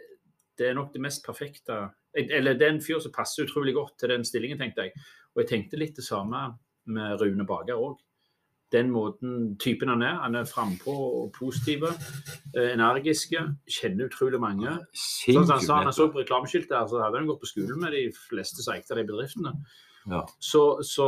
det 0.59 0.67
er 0.69 0.75
nok 0.75 0.93
det 0.93 1.01
mest 1.01 1.23
perfekte 1.25 1.77
Eller 2.15 2.55
det 2.59 2.67
er 2.67 2.75
en 2.75 2.81
fyr 2.85 2.99
som 3.01 3.13
passer 3.15 3.47
utrolig 3.47 3.73
godt 3.75 3.95
til 4.03 4.11
den 4.13 4.25
stillingen, 4.25 4.59
tenkte 4.61 4.83
jeg. 4.85 4.93
Og 5.35 5.43
jeg 5.43 5.49
tenkte 5.49 5.79
litt 5.81 5.97
det 5.97 6.05
samme 6.05 6.43
med 6.93 7.21
Rune 7.23 7.47
Bager 7.49 7.81
òg. 7.81 7.97
Den 8.73 8.91
måten 8.91 9.59
typen 9.61 9.91
han 9.93 10.03
er. 10.03 10.17
Han 10.23 10.35
er 10.39 10.49
frampå 10.49 10.93
og 10.93 11.33
positiv. 11.37 11.85
eh, 12.57 12.73
Energiske. 12.73 13.45
Kjenner 13.69 14.09
utrolig 14.09 14.41
mange. 14.41 14.79
Sånn 14.97 15.45
som 15.45 15.59
han 15.59 15.65
sa, 15.67 15.81
han 15.85 15.93
så 15.93 16.09
på 16.09 16.23
reklameskiltet 16.23 16.73
der, 16.73 16.87
så 16.89 17.03
hadde 17.05 17.21
han 17.21 17.29
gått 17.29 17.43
på 17.43 17.51
skolen 17.53 17.81
med 17.81 17.93
de 17.93 18.07
fleste 18.17 18.65
som 18.65 18.75
eide 18.75 18.97
de 18.97 19.05
bedriftene. 19.05 19.53
Ja. 20.11 20.25
Så, 20.41 20.83
så, 20.83 21.07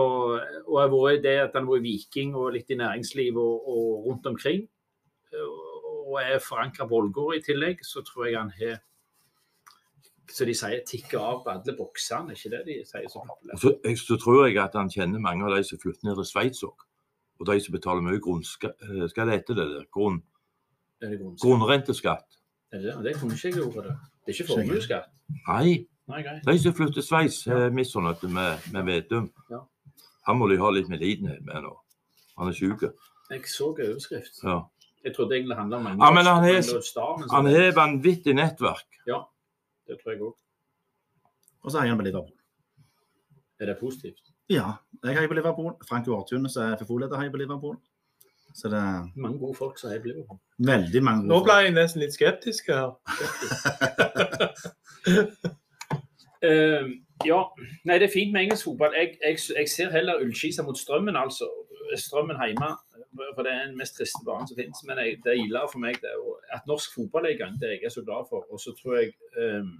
og 0.66 0.76
jeg 0.78 0.84
har 0.84 0.92
vært 0.92 1.24
det 1.24 1.36
at 1.48 1.56
han 1.56 1.66
har 1.66 1.74
vært 1.74 1.86
Viking 1.88 2.34
og 2.38 2.52
litt 2.54 2.70
i 2.70 2.78
næringsliv 2.78 3.38
og, 3.40 3.68
og 3.68 4.08
rundt 4.08 4.26
omkring. 4.30 4.66
Og 6.04 6.18
er 6.20 6.42
forankra 6.42 6.86
på 6.86 7.00
Ålgård 7.00 7.38
i 7.40 7.42
tillegg, 7.42 7.80
så 7.82 8.04
tror 8.06 8.28
jeg 8.28 8.38
han 8.38 8.52
har 8.60 8.82
Så 10.30 10.46
de 10.48 10.54
sier 10.56 10.80
tikker 10.88 11.20
av 11.20 11.48
alle 11.52 11.74
boksene, 11.76 12.32
ikke 12.32 12.50
det 12.54 12.62
de 12.66 12.76
sier 12.88 13.10
så? 13.12 13.24
Så, 13.60 13.74
så 14.00 14.16
tror 14.16 14.46
jeg 14.46 14.56
at 14.62 14.76
han 14.78 14.88
kjenner 14.90 15.20
mange 15.20 15.44
av 15.44 15.56
de 15.56 15.64
som 15.68 15.78
flytter 15.78 16.08
ned 16.08 16.16
til 16.16 16.28
Sveits 16.30 16.62
òg. 16.64 16.86
Og 17.40 17.46
de 17.46 17.60
som 17.60 17.72
betaler 17.74 18.00
mye 18.04 18.20
grunnskatt 18.22 18.78
Hva 18.80 19.24
det 19.26 19.32
heter 19.40 19.54
det 19.58 19.66
der? 19.72 19.84
Grunn, 19.92 20.22
Er 21.02 21.08
det 21.10 21.18
grunnrenteskatt? 21.42 22.38
Det, 22.72 22.82
det 23.04 23.14
kunne 23.20 23.34
ikke 23.34 23.50
jeg 23.54 23.62
ordet. 23.66 23.96
Det 24.24 24.32
er 24.32 24.36
ikke 24.38 24.46
formuesskatt. 24.52 25.10
Nei, 25.48 25.86
Nei, 26.08 26.20
de 26.44 26.58
som 26.60 26.74
flytter 26.76 27.00
Sveis, 27.02 27.38
Sveits, 27.42 27.46
er 27.46 27.70
misfornøyde 27.72 28.28
med, 28.28 28.58
med 28.72 28.84
Vedum. 28.84 29.30
Ja. 29.50 29.60
Han 30.28 30.36
må 30.38 30.48
de 30.50 30.58
ha 30.60 30.70
litt 30.70 30.88
medlidenhet 30.92 31.40
med 31.46 31.62
nå. 31.64 31.72
Han 32.38 32.48
er 32.50 32.56
syk. 32.56 32.82
Jeg 33.30 33.46
så 33.48 33.70
overskrift. 33.72 34.42
Ja. 34.44 34.58
Jeg 35.04 35.14
trodde 35.16 35.36
egentlig 35.36 35.54
det 35.54 35.58
handla 35.62 35.76
om 35.78 35.86
Ja, 35.86 36.10
men 36.12 36.24
han 36.26 36.44
har- 36.44 37.30
Han 37.30 37.46
har 37.46 37.72
vanvittig 37.76 38.34
nettverk. 38.34 39.00
Det 39.86 39.98
tror 40.00 40.12
jeg 40.12 40.20
òg. 40.20 40.34
Og 41.64 41.70
så 41.72 41.78
henger 41.80 41.94
han 41.94 41.96
med 41.98 42.06
litt 42.06 42.14
opp. 42.16 42.30
Er 43.60 43.66
det 43.66 43.78
positivt? 43.80 44.33
Ja, 44.50 44.72
jeg 45.04 45.16
heier 45.16 45.28
på 45.28 45.34
Liverpool. 45.34 45.72
Frank 45.88 46.08
Årtun, 46.08 46.48
som 46.52 46.62
er 46.66 46.76
FFO-leder, 46.76 47.16
heier 47.16 47.30
på 47.32 47.40
Liverpool. 47.40 47.76
Så 48.54 48.68
det 48.68 48.78
er 48.78 49.06
Mange 49.16 49.38
gode 49.38 49.54
folk 49.56 49.78
som 49.80 49.90
heier 49.90 50.02
på 50.02 50.10
Liverpool. 50.10 50.38
veldig 50.58 51.02
mange 51.02 51.22
gode 51.22 51.32
Nå 51.32 51.38
ble 51.46 51.54
jeg 51.64 51.72
nesten 51.74 52.02
litt 52.04 52.14
skeptisk 52.14 52.68
her. 52.68 52.92
uh, 56.44 56.84
ja, 57.30 57.40
nei, 57.88 57.96
det 57.98 58.08
er 58.08 58.12
fint 58.12 58.36
med 58.36 58.44
engelsk 58.44 58.68
fotball. 58.68 58.92
Jeg, 59.00 59.16
jeg, 59.24 59.40
jeg 59.56 59.72
ser 59.72 59.96
heller 59.96 60.20
Ullskisa 60.20 60.62
mot 60.62 60.78
Strømmen, 60.78 61.16
altså. 61.16 61.48
Strømmen 61.96 62.36
hjemme, 62.44 62.70
for 63.34 63.42
det 63.46 63.52
er 63.52 63.64
den 63.64 63.78
mest 63.80 63.96
triste 63.96 64.20
banen 64.28 64.48
som 64.50 64.60
finnes. 64.60 64.84
Men 64.84 65.00
jeg, 65.00 65.22
det 65.24 65.32
er 65.32 65.40
ille 65.40 65.66
for 65.72 65.80
meg 65.80 65.96
det 66.04 66.12
er 66.12 66.20
at 66.58 66.68
norsk 66.68 66.92
fotball 66.98 67.30
er 67.30 67.38
i 67.38 67.40
gang. 67.40 67.56
Det 67.60 67.70
er 67.70 67.78
jeg 67.88 67.96
så 67.96 68.04
glad 68.04 68.28
for. 68.28 68.44
Og 68.52 68.60
så 68.60 68.76
tror 68.76 69.00
jeg 69.00 69.16
um, 69.40 69.72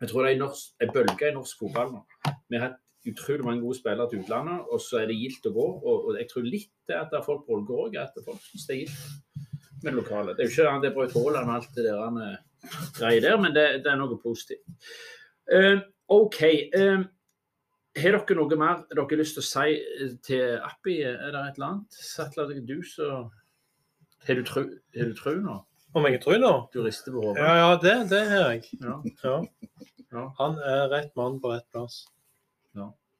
Jeg 0.00 0.08
tror 0.08 0.24
det 0.24 0.30
er 0.30 0.34
en, 0.40 0.46
norsk, 0.48 0.72
en 0.80 0.96
bølge 0.96 1.28
i 1.28 1.36
norsk 1.36 1.58
fotball 1.60 1.92
nå. 1.92 2.06
Vi 2.48 2.56
har 2.56 2.70
hatt 2.70 2.80
utrolig 3.10 3.44
mange 3.46 3.62
gode 3.64 3.78
spillere 3.78 4.10
til 4.10 4.22
utlandet, 4.22 4.66
og 4.70 4.80
så 4.82 5.02
er 5.02 5.10
det 5.10 5.18
gildt 5.18 5.48
å 5.50 5.54
gå. 5.56 5.66
Og, 5.82 6.08
og 6.08 6.18
jeg 6.20 6.28
tror 6.30 6.46
litt 6.46 6.70
det 6.88 6.98
at 6.98 7.16
folk 7.26 7.48
Ålgård 7.50 7.88
òg, 7.88 7.98
at 8.02 8.20
folk 8.24 8.42
syns 8.44 8.68
det 8.68 8.76
er 8.76 8.82
gildt 8.84 9.82
med 9.82 9.90
det 9.90 9.98
lokale. 9.98 10.36
Det 10.36 10.44
er 10.44 10.50
jo 10.50 10.54
ikke 10.54 10.84
det 10.84 10.92
Braut 10.94 11.16
Haaland 11.16 11.50
og 11.50 11.56
alt 11.56 11.74
det 11.76 11.86
der 11.88 11.98
han, 11.98 12.20
eh, 12.22 12.70
greier 12.98 13.24
der, 13.24 13.40
men 13.42 13.56
det, 13.56 13.66
det 13.82 13.90
er 13.90 13.98
noe 13.98 14.20
positivt. 14.22 14.62
Uh, 15.50 15.82
OK. 16.14 16.38
Uh, 16.76 17.02
har 17.98 18.16
dere 18.16 18.38
noe 18.38 18.56
mer 18.56 18.84
dere 18.88 19.04
har 19.04 19.20
lyst 19.20 19.36
til 19.36 19.42
å 19.42 19.48
si 19.48 20.14
til 20.24 20.54
Appi? 20.62 21.00
Er 21.02 21.34
det 21.34 21.42
et 21.42 21.58
eller 21.58 21.68
annet? 21.72 21.98
Deg 22.38 22.62
du 22.68 22.78
så 22.86 23.10
Har 24.22 24.38
du 24.38 24.46
tru, 24.46 24.62
har 24.94 25.10
du 25.10 25.18
tru 25.18 25.34
nå? 25.42 25.58
Om 25.92 26.06
jeg 26.08 26.22
tru 26.22 26.38
nå? 26.40 26.52
Du 26.72 26.80
rister 26.86 27.12
på 27.12 27.26
hodet? 27.26 27.42
Ja, 27.42 27.56
ja, 27.58 27.72
det, 27.82 27.96
det 28.14 28.22
har 28.30 28.54
jeg. 28.54 28.70
Ja, 28.80 29.00
Ja. 29.26 29.36
Ja. 30.12 30.26
Han 30.38 30.58
er 30.60 30.90
rett 30.92 31.14
mann 31.16 31.38
på 31.40 31.52
rett 31.52 31.64
plass. 31.72 32.02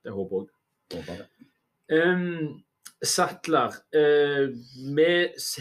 Det 0.04 0.12
håper 0.14 0.44
jeg. 0.92 1.28
Um, 1.92 2.62
Sattler, 3.02 3.74
eh, 3.98 4.52
vi 4.94 5.06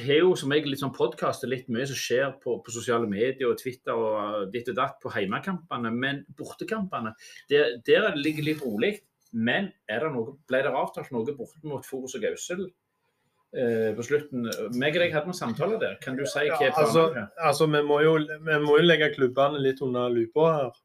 har 0.06 0.20
jo 0.20 0.36
som 0.38 0.52
jeg 0.54 0.68
litt 0.68 0.82
sånn 0.84 0.94
podkaster 0.94 1.50
litt 1.50 1.72
mye 1.74 1.88
som 1.90 1.98
skjer 1.98 2.36
på, 2.44 2.60
på 2.62 2.74
sosiale 2.74 3.10
medier 3.10 3.50
og 3.50 3.58
Twitter 3.58 3.98
og 3.98 4.52
ditt 4.54 4.70
og 4.70 4.78
datt 4.78 5.00
på 5.02 5.10
heimekampene, 5.16 5.90
men 5.90 6.22
bortekampene, 6.38 7.16
der, 7.50 7.80
der 7.88 8.06
er 8.06 8.14
det 8.14 8.22
ligger 8.28 8.46
litt 8.46 8.62
rolig. 8.62 8.94
Men 9.32 9.72
er 9.90 10.04
det 10.04 10.12
noe, 10.14 10.36
ble 10.46 10.62
det 10.62 10.76
avtalt 10.76 11.10
noe 11.16 11.34
borte 11.34 11.64
mot 11.66 11.86
Forus 11.88 12.14
og 12.20 12.26
Gausel 12.28 12.66
eh, 12.68 13.90
på 13.96 14.06
slutten? 14.06 14.46
Meg 14.76 15.00
og 15.00 15.06
deg 15.06 15.16
hadde 15.16 15.32
noen 15.32 15.40
samtaler 15.40 15.82
der. 15.82 15.98
Kan 16.04 16.20
du 16.20 16.26
si 16.28 16.46
hva 16.46 16.60
Ja, 16.62 16.74
altså, 16.84 17.08
altså 17.40 17.70
vi, 17.72 17.82
må 17.88 18.02
jo, 18.06 18.18
vi 18.22 18.62
må 18.62 18.78
jo 18.78 18.86
legge 18.86 19.14
klubbene 19.16 19.64
litt 19.64 19.82
under 19.82 20.14
lupa 20.14 20.50
her. 20.60 20.82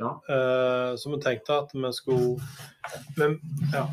Ja. 0.00 0.10
Uh, 0.28 0.96
så 0.98 1.12
vi 1.12 1.20
tenkte 1.22 1.58
at 1.62 1.74
vi 1.74 1.90
skulle 1.94 2.40
men, 3.18 3.36
ja. 3.72 3.84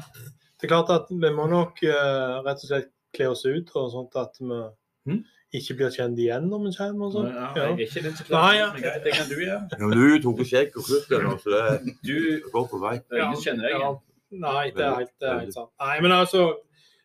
Det 0.57 0.67
er 0.67 0.71
klart 0.73 0.89
at 0.93 1.09
vi 1.09 1.29
må 1.33 1.45
nok 1.49 1.81
uh, 1.85 2.41
rett 2.45 2.63
og 2.63 2.67
slett 2.69 2.89
kle 3.15 3.29
oss 3.33 3.45
ut 3.45 3.69
og 3.75 3.91
sånt 3.93 4.17
at 4.19 4.37
vi 4.39 4.49
mm? 5.11 5.21
ikke 5.57 5.75
blir 5.79 5.93
kjent 5.93 6.19
igjen 6.21 6.45
når 6.49 6.63
vi 6.65 6.73
kommer. 6.77 7.05
og 7.07 7.15
sånt. 7.17 7.33
Ja, 7.35 7.47
Ja. 7.55 7.65
jeg 7.69 7.73
er 7.73 7.87
ikke 7.87 8.03
den 8.05 8.15
som 8.15 8.29
klarer 8.29 8.77
det, 8.77 8.93
det 9.03 9.13
kan 9.17 9.29
du 9.29 9.35
gjøre. 9.35 9.61
Ja, 9.77 9.89
du 9.97 10.21
tok 10.23 10.43
skjegg 10.47 10.77
og 10.79 10.91
nå, 11.25 11.35
så 11.43 11.53
det 11.57 11.95
Du 12.07 12.17
går 12.53 12.67
på 12.71 12.81
vei. 12.81 12.95
ingen 13.11 13.41
kjenner 13.43 13.67
deg 13.67 13.77
igjen. 13.77 14.01
Nei, 14.31 14.69
det 14.71 14.85
er 14.85 14.93
helt, 14.95 15.15
det 15.19 15.27
er 15.27 15.39
helt 15.43 15.53
sant. 15.57 15.71
Nei, 15.81 15.97
men 15.99 16.13
altså 16.15 16.45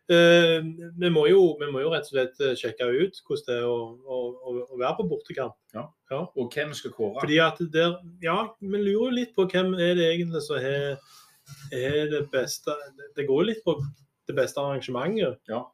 vi, 0.09 1.11
må 1.11 1.27
jo, 1.27 1.43
vi 1.59 1.69
må 1.73 1.83
jo 1.83 1.91
rett 1.91 2.07
og 2.07 2.13
slett 2.13 2.43
eh, 2.45 2.55
sjekke 2.59 2.87
ut 2.87 3.21
hvordan 3.27 3.47
det 3.49 3.57
er 3.59 3.67
å, 3.67 3.79
å, 4.07 4.19
å, 4.63 4.79
være 4.79 4.95
på 5.01 5.07
bortekamp. 5.11 5.57
Og 6.39 6.51
hvem 6.55 6.75
skal 6.79 6.95
kåre? 6.95 7.19
Fordi 7.21 7.39
at 7.43 7.63
der, 7.75 7.97
ja, 8.23 8.39
vi 8.63 8.83
lurer 8.83 8.93
jo 8.93 9.15
litt 9.19 9.33
på 9.37 9.49
hvem 9.51 9.75
er 9.75 9.97
det 9.99 10.11
egentlig 10.13 10.45
som 10.47 10.61
er, 10.61 11.01
er 11.75 12.11
det 12.11 12.27
beste 12.33 12.75
Det 13.17 13.27
går 13.27 13.43
jo 13.43 13.49
litt 13.51 13.65
på 13.67 13.77
det 14.27 14.37
beste 14.39 14.63
arrangementet. 14.63 15.41
Ja. 15.51 15.65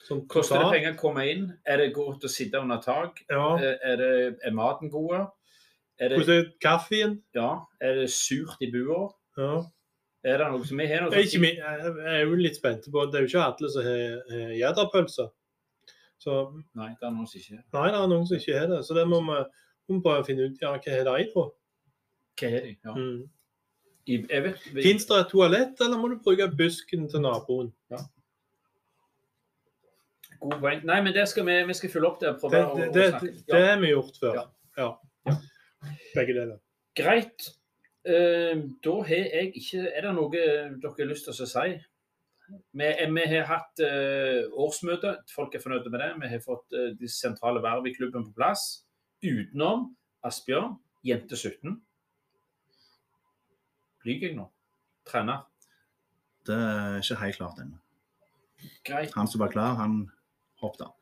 Som 0.00 0.24
Koster 0.30 0.62
det 0.62 0.70
penger 0.72 0.94
å 0.96 1.00
komme 1.00 1.26
inn? 1.28 1.50
Er 1.68 1.82
det 1.82 1.92
godt 1.94 2.24
å 2.24 2.30
sitte 2.32 2.62
under 2.62 2.80
tak? 2.82 3.20
Ja. 3.30 3.52
Er, 3.58 3.76
er, 3.84 4.00
det, 4.00 4.12
er 4.46 4.56
maten 4.56 4.90
god? 4.90 5.28
Er 6.00 6.10
det, 6.10 6.22
Hvordan 6.22 6.38
er 6.38 6.48
kaffen? 6.64 7.18
ja, 7.36 7.50
er 7.84 8.00
det 8.00 8.08
surt 8.14 8.62
i 8.64 8.70
bua? 8.72 9.10
Ja. 9.38 9.58
Er 10.24 10.36
det 10.38 10.46
noe 10.52 10.64
som 10.68 10.76
vi 10.76 10.86
har 10.86 11.00
noe 11.00 11.14
er 11.16 11.22
ikke, 11.24 11.40
min- 11.40 11.56
jeg 11.56 11.92
er 12.12 12.24
jo 12.26 12.34
litt 12.36 12.56
spent 12.56 12.84
på 12.92 13.06
Det 13.10 13.14
er 13.18 13.24
jo 13.24 13.30
ikke 13.30 13.44
alle 13.46 13.70
som 13.72 13.82
har 13.82 14.54
har. 15.24 15.30
Så 16.20 16.34
Nei, 16.76 16.90
det 17.00 17.06
er 17.08 17.10
noe 17.14 17.26
som 17.26 17.40
ikke 17.40 17.54
er. 17.56 17.64
nei, 17.72 17.86
det 17.90 18.00
er 18.02 18.08
noen 18.12 18.26
som 18.28 18.36
ikke 18.36 18.58
har 18.58 18.66
det. 18.68 18.80
Så 18.84 18.94
det 18.94 19.06
må 19.08 19.20
vi, 19.24 19.38
må 19.88 19.96
vi 19.96 20.02
prøve 20.04 20.20
å 20.20 20.26
finne 20.26 20.44
ut 20.50 20.58
ja, 20.60 20.74
hva 20.76 20.96
har 20.98 21.04
de 21.18 21.30
på. 21.32 21.46
Hva 22.40 22.50
har 22.52 22.60
de? 22.66 22.76
Ja. 22.84 22.92
Mm. 22.94 23.28
I, 24.10 24.16
jeg 24.28 24.42
vet, 24.42 24.58
Fins 24.82 25.06
det 25.06 25.16
et 25.20 25.28
toalett, 25.30 25.80
eller 25.80 25.96
må 26.00 26.08
du 26.10 26.18
bruke 26.24 26.48
busken 26.56 27.08
til 27.08 27.20
naboen? 27.24 27.72
God 30.40 30.54
poeng. 30.60 30.84
Nei, 30.88 31.00
men 31.04 31.12
det 31.14 31.26
skal 31.28 31.44
vi, 31.44 31.56
vi 31.68 31.74
skal 31.76 31.90
følge 31.92 32.08
opp 32.08 32.20
det. 32.20 32.28
og 32.32 32.40
Prøve 32.40 32.60
Det, 32.76 32.76
det, 32.76 32.88
å 32.88 32.92
det, 32.92 33.08
snakke. 33.10 33.46
det 33.46 33.60
Ja. 33.60 33.66
har 33.74 33.80
vi 33.82 33.90
gjort 33.90 34.20
før. 34.20 34.34
Ja. 34.34 34.44
Ja. 34.76 35.36
Begge 36.14 36.34
deler. 36.36 36.58
Greit. 36.96 37.50
Eh, 38.06 38.56
da 38.80 38.92
har 39.04 39.26
jeg 39.28 39.52
ikke 39.60 39.82
Er 39.92 40.06
det 40.06 40.12
noe 40.16 40.30
dere 40.32 40.92
har 40.96 41.08
lyst 41.10 41.26
til 41.28 41.34
å 41.36 41.48
si? 41.48 41.72
Vi, 42.74 42.86
vi 43.14 43.24
har 43.30 43.44
hatt 43.46 43.82
eh, 43.84 44.46
årsmøte. 44.58 45.18
Folk 45.30 45.54
er 45.54 45.62
fornøyde 45.62 45.92
med 45.92 46.02
det. 46.02 46.08
Vi 46.22 46.30
har 46.32 46.42
fått 46.44 46.74
eh, 46.74 46.94
de 46.98 47.10
sentrale 47.12 47.62
verv 47.62 47.86
i 47.86 47.94
klubben 47.94 48.24
på 48.26 48.34
plass. 48.40 48.86
Utenom 49.22 49.90
Asbjørn, 50.26 50.78
jente 51.06 51.36
17. 51.36 51.76
Lyver 54.08 54.30
jeg 54.30 54.38
nå? 54.38 54.48
Trener. 55.06 55.44
Det 56.48 56.56
er 56.56 56.98
ikke 57.02 57.20
helt 57.20 57.38
klart 57.38 57.60
ennå. 57.62 57.78
Han 59.14 59.28
som 59.28 59.44
var 59.44 59.52
klar, 59.52 59.76
han 59.78 60.02
hoppet 60.60 60.88
av. 60.88 60.96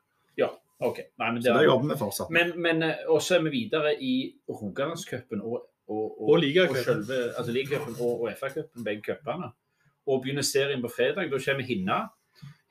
OK. 0.79 0.99
Nei, 1.19 1.33
men 1.33 1.43
Så 1.43 1.49
det 1.49 1.55
det 1.57 1.63
er 1.65 1.67
jobber 1.67 1.91
vi 1.91 1.99
fortsatt 1.99 2.29
med. 2.31 2.53
Men, 2.55 2.79
men 2.83 2.93
også 3.11 3.39
er 3.39 3.43
vi 3.49 3.51
videre 3.51 3.95
i 3.99 4.13
Rogalandscupen 4.47 5.41
og, 5.43 5.65
og, 5.89 6.29
Og 6.29 6.37
ligacupen. 6.41 7.05
altså 7.37 7.53
ligacupen 7.53 7.95
og, 8.01 8.21
og 8.23 8.31
FA-cupen, 8.39 8.85
begge 8.85 9.03
cupene. 9.03 9.51
Og 10.07 10.23
begynner 10.23 10.43
serien 10.43 10.83
på 10.83 10.89
fredag. 10.89 11.31
Da 11.31 11.39
kommer 11.39 11.65
Hinna. 11.65 11.99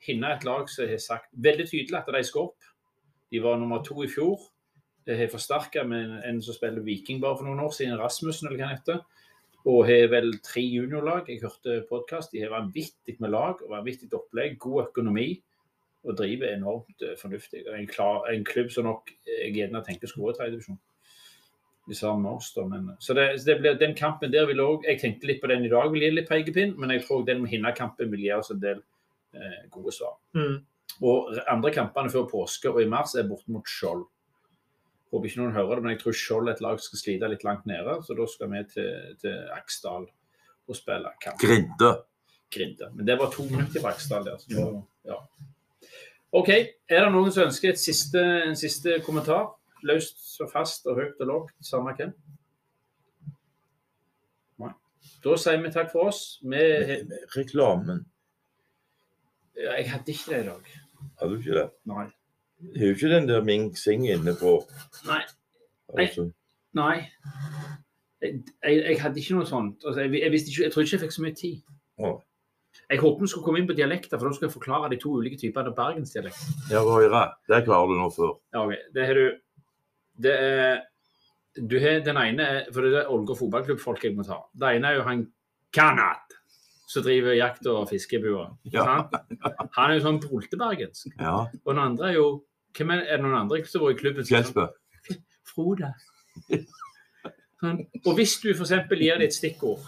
Hinna 0.06 0.28
er 0.32 0.36
et 0.38 0.44
lag 0.44 0.68
som 0.70 0.88
har 0.88 0.98
sagt 1.02 1.26
veldig 1.32 1.66
tydelig 1.68 1.98
at 1.98 2.06
de 2.14 2.22
skal 2.24 2.40
opp. 2.40 2.64
De 3.32 3.42
var 3.42 3.58
nummer 3.58 3.82
to 3.84 4.02
i 4.02 4.08
fjor. 4.08 4.38
De 5.06 5.16
har 5.16 5.28
forsterka 5.32 5.82
med 5.86 6.04
en- 6.04 6.22
en 6.34 6.42
som 6.42 6.54
spiller 6.54 6.82
Viking 6.82 7.20
bare 7.20 7.36
for 7.36 7.44
noen 7.44 7.60
år 7.60 7.70
siden, 7.72 7.98
Rasmussen 7.98 8.48
eller 8.48 8.58
hva 8.58 8.68
han 8.68 8.76
heter. 8.78 9.00
Og 9.66 9.86
har 9.86 10.08
vel 10.08 10.38
tre 10.40 10.60
juniorlag. 10.62 11.26
Jeg 11.28 11.40
hørte 11.42 11.84
podkast. 11.90 12.30
De 12.32 12.40
har 12.40 12.50
vanvittig 12.50 13.18
med 13.20 13.30
lag 13.30 13.62
og 13.62 13.70
vanvittig 13.70 14.12
opplegg. 14.14 14.58
God 14.58 14.86
økonomi 14.88 15.42
og 16.04 16.16
driver 16.16 16.54
enormt 16.54 17.02
eh, 17.02 17.16
fornuftig. 17.18 17.64
En, 17.66 17.86
klar, 17.86 18.24
en 18.30 18.44
klubb 18.44 18.70
som 18.70 18.84
nok 18.84 19.10
jeg 19.26 19.54
gjerne 19.54 19.84
tenker 19.84 20.06
skulle 20.08 20.26
vært 20.30 20.36
tredjedivisjon. 20.38 20.78
De 21.88 21.96
sa 21.96 22.12
med 22.20 22.30
oss, 22.36 22.50
da. 22.52 22.66
Men, 22.68 22.90
så 23.00 23.14
det, 23.16 23.30
så 23.40 23.48
det 23.48 23.58
blir, 23.62 23.78
den 23.80 23.94
kampen 23.96 24.32
der 24.32 24.44
vil 24.50 24.60
òg 24.60 24.84
Jeg 24.84 25.00
tenkte 25.00 25.30
litt 25.30 25.40
på 25.40 25.48
den 25.48 25.64
i 25.64 25.70
dag, 25.72 25.88
vil 25.92 26.04
gi 26.04 26.10
litt 26.12 26.28
pekepinn, 26.28 26.74
men 26.76 26.92
jeg 26.92 27.06
tror 27.06 27.24
den 27.24 27.46
hinnekampen 27.48 28.12
vil 28.12 28.26
gi 28.26 28.34
oss 28.36 28.52
en 28.52 28.60
del 28.60 28.82
eh, 29.32 29.62
gode 29.72 29.94
svar. 29.96 30.18
Mm. 30.36 30.58
Og 31.08 31.34
andre 31.48 31.72
kampene 31.72 32.12
før 32.12 32.28
påske 32.28 32.70
og 32.70 32.82
i 32.82 32.88
mars 32.90 33.14
er 33.16 33.28
borte 33.28 33.52
mot 33.54 33.66
Skjold. 33.68 34.04
Håper 35.08 35.30
ikke 35.30 35.40
noen 35.40 35.56
hører 35.56 35.78
det, 35.78 35.84
men 35.84 35.94
jeg 35.94 36.02
tror 36.02 36.16
Skjold 36.20 36.50
er 36.50 36.56
et 36.58 36.64
lag 36.64 36.80
som 36.80 36.90
skal 36.90 37.02
slite 37.04 37.32
litt 37.32 37.44
langt 37.46 37.68
nede, 37.70 37.96
så 38.04 38.16
da 38.18 38.26
skal 38.28 38.52
vi 38.52 38.64
til, 38.74 38.90
til 39.22 39.38
Aksdal 39.56 40.08
og 40.68 40.76
spille 40.76 41.12
kamp. 41.22 41.40
Grinde. 41.40 41.92
Grinde. 42.52 42.90
Men 42.96 43.08
det 43.08 43.16
var 43.20 43.32
to 43.32 43.46
minutter 43.48 43.80
på 43.80 43.88
Aksdal 43.88 44.26
der. 44.26 44.42
Så, 44.42 44.66
ja. 45.08 45.22
OK. 46.36 46.50
Er 46.52 47.06
det 47.06 47.12
noen 47.14 47.32
som 47.32 47.46
ønsker 47.46 47.72
et 47.72 47.80
siste, 47.80 48.20
en 48.20 48.58
siste 48.58 48.98
kommentar? 49.06 49.54
Løst 49.86 50.40
og 50.42 50.50
fast 50.52 50.86
og 50.86 50.98
høyt 50.98 51.20
og 51.20 51.26
lågt, 51.30 51.54
samme 51.64 51.94
hvem? 51.98 52.12
Nei. 54.58 54.72
Da 55.24 55.36
sier 55.38 55.60
vi 55.62 55.72
takk 55.74 55.92
for 55.92 56.10
oss. 56.10 56.22
Vi, 56.42 56.62
Reklamen. 57.36 58.04
jeg 59.58 59.90
hadde 59.90 60.14
ikke 60.14 60.32
det 60.34 60.40
i 60.42 60.48
dag. 60.48 60.72
Hadde 61.20 61.32
du 61.32 61.38
ikke 61.38 61.58
det? 61.60 61.68
Nei. 61.90 62.06
Er 62.74 62.88
jo 62.88 62.94
ikke 62.96 63.12
den 63.12 63.28
der 63.28 63.44
Ming 63.46 63.70
Sing 63.78 64.06
inne 64.10 64.34
på 64.34 64.56
Nei. 65.06 65.20
Altså, 65.94 66.30
Nei. 66.74 66.96
Jeg, 68.20 68.40
jeg, 68.64 68.78
jeg 68.82 69.00
hadde 69.02 69.20
ikke 69.22 69.36
noe 69.38 69.46
sånt. 69.46 69.84
Altså, 69.86 70.00
jeg, 70.02 70.12
jeg, 70.18 70.32
ikke, 70.34 70.62
jeg 70.64 70.72
tror 70.74 70.82
ikke 70.82 70.96
jeg 70.96 71.04
fikk 71.04 71.14
så 71.14 71.22
mye 71.22 71.36
tid. 71.38 71.60
Å. 72.02 72.16
Jeg 72.88 73.00
håper 73.02 73.24
vi 73.24 73.28
skulle 73.30 73.44
komme 73.44 73.60
inn 73.62 73.68
på 73.68 73.76
dialekter, 73.78 74.18
for 74.18 74.28
da 74.28 74.34
skal 74.36 74.48
jeg 74.48 74.54
forklare 74.54 74.90
de 74.92 74.98
to 75.00 75.12
ulike 75.20 75.38
typene 75.40 75.70
av 75.70 75.76
bergensdialekt. 75.76 76.40
Ja, 76.72 76.82
Høyre. 76.86 77.22
Det 77.50 77.62
klarer 77.66 77.90
du 77.92 77.98
nå 78.00 78.08
før. 78.14 78.34
Ja, 78.54 78.64
okay. 78.64 78.80
Det 78.94 79.06
har 79.08 79.18
du 79.18 79.24
Det 80.18 80.34
er 80.34 80.80
Du 81.58 81.78
har 81.82 82.00
den 82.06 82.16
ene 82.16 82.46
For 82.74 82.86
det 82.86 83.00
er 83.00 83.10
Ålgård 83.10 83.38
fotballklubb-folk 83.38 84.04
jeg 84.04 84.16
må 84.16 84.26
ta. 84.26 84.40
Det 84.54 84.76
ene 84.76 84.92
er 84.92 84.98
jo 84.98 85.06
han 85.06 85.24
Kanat, 85.74 86.34
som 86.88 87.02
driver 87.04 87.34
jakt- 87.36 87.66
og 87.68 87.88
fiskebua. 87.90 88.46
Ja. 88.72 88.84
Han, 88.84 89.68
Han 89.76 89.90
er 89.90 89.98
jo 89.98 90.04
sånn 90.06 90.20
broltebergensk. 90.22 91.12
Ja. 91.18 91.46
Og 91.64 91.74
den 91.74 91.82
andre 91.82 92.12
er 92.12 92.20
jo 92.20 92.28
Hvem 92.76 92.92
er, 92.94 93.00
er 93.08 93.16
det 93.16 93.24
noen 93.24 93.34
andre 93.40 93.64
som 93.66 93.82
bor 93.82 93.90
i 93.90 93.98
klubben? 93.98 94.26
Kjelsbø. 94.28 94.68
Frode. 95.48 95.88
Sånn. 97.58 97.80
Og 98.04 98.12
hvis 98.14 98.36
du 98.42 98.52
f.eks. 98.52 98.70
gir 98.70 99.18
dem 99.18 99.24
et 99.24 99.34
stikkord, 99.34 99.82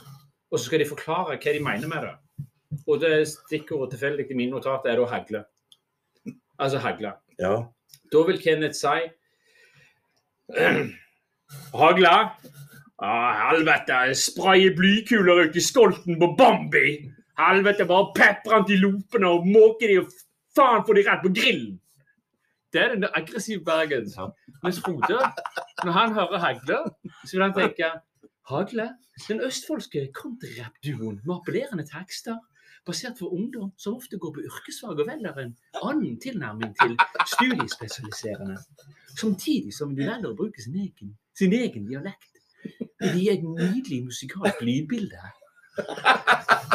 og 0.51 0.59
så 0.59 0.65
skal 0.65 0.83
de 0.83 0.89
forklare 0.89 1.37
hva 1.37 1.53
de 1.55 1.61
mener 1.63 1.91
med 1.93 2.07
det, 2.09 2.47
og 2.87 3.01
det 3.03 3.29
stikkordet 3.31 3.95
tilfeldig 3.95 4.27
i 4.31 4.39
mine 4.39 4.57
notater 4.57 4.91
er 4.91 4.99
da 4.99 5.07
hagle. 5.13 5.45
Altså 6.59 6.81
hagle. 6.83 7.15
Ja. 7.39 7.55
Da 8.11 8.23
vil 8.27 8.41
Kenneth 8.43 8.79
si 8.81 9.07
Hagla? 11.81 12.15
Ah, 13.03 13.33
helvete, 13.49 14.15
spraye 14.15 14.71
blykuler 14.77 15.47
ut 15.47 15.57
i 15.57 15.63
skolten 15.65 16.19
på 16.21 16.35
Bambi! 16.39 16.99
Helvete, 17.41 17.87
bare 17.89 18.11
pepre 18.17 18.59
antilopene 18.59 19.31
og 19.31 19.47
måke 19.49 19.89
de 19.89 20.01
og 20.03 20.11
faen 20.57 20.85
få 20.85 20.97
de 20.99 21.07
rett 21.07 21.23
på 21.25 21.33
grillen! 21.37 21.79
Det 22.71 22.83
er 22.83 22.93
den 22.95 23.07
aggressive 23.09 23.65
Bergen. 23.65 24.07
Ja. 24.17 24.29
Mens 24.63 24.79
Frode, 24.85 25.19
når 25.85 25.93
han 25.97 26.13
hører 26.15 26.39
hagle, 26.39 26.79
så 27.25 27.33
vil 27.33 27.43
han 27.43 27.57
tenke 27.57 27.89
Hagle? 28.51 28.87
Den 29.29 29.41
østfoldske 29.47 30.07
countryrap-duoen 30.15 31.19
med 31.25 31.35
appellerende 31.35 31.87
tekster 31.89 32.39
basert 32.87 33.19
på 33.19 33.27
ungdom 33.37 33.73
som 33.79 33.95
ofte 33.99 34.19
går 34.19 34.33
på 34.35 34.41
yrkesfag 34.49 34.99
og 35.03 35.07
velger 35.09 35.39
en 35.43 35.53
annen 35.83 36.17
tilnærming 36.23 36.73
til 36.81 36.93
studiespesialiserende. 37.35 38.57
Samtidig 39.21 39.73
som 39.77 39.95
de 39.97 40.07
velger 40.09 40.31
å 40.31 40.37
bruke 40.39 40.63
sin 40.65 40.77
egen, 40.81 41.09
sin 41.39 41.53
egen 41.53 41.87
dialekt. 41.91 42.27
Det 43.01 43.15
gir 43.17 43.33
et 43.39 43.45
nydelig 43.47 44.03
musikalsk 44.11 44.59
lydbilde. 44.65 45.21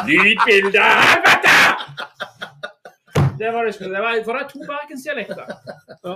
Lydbilde! 0.06 0.82
Helvete! 0.82 1.56
Det 3.38 3.50
var 3.52 3.64
det, 3.68 3.74
skulle- 3.74 3.94
det 3.94 4.02
var, 4.02 4.22
for 4.24 4.32
det 4.32 4.40
er 4.44 4.48
to 4.48 4.58
bergensdialekter. 4.66 5.46
Ja. 6.04 6.14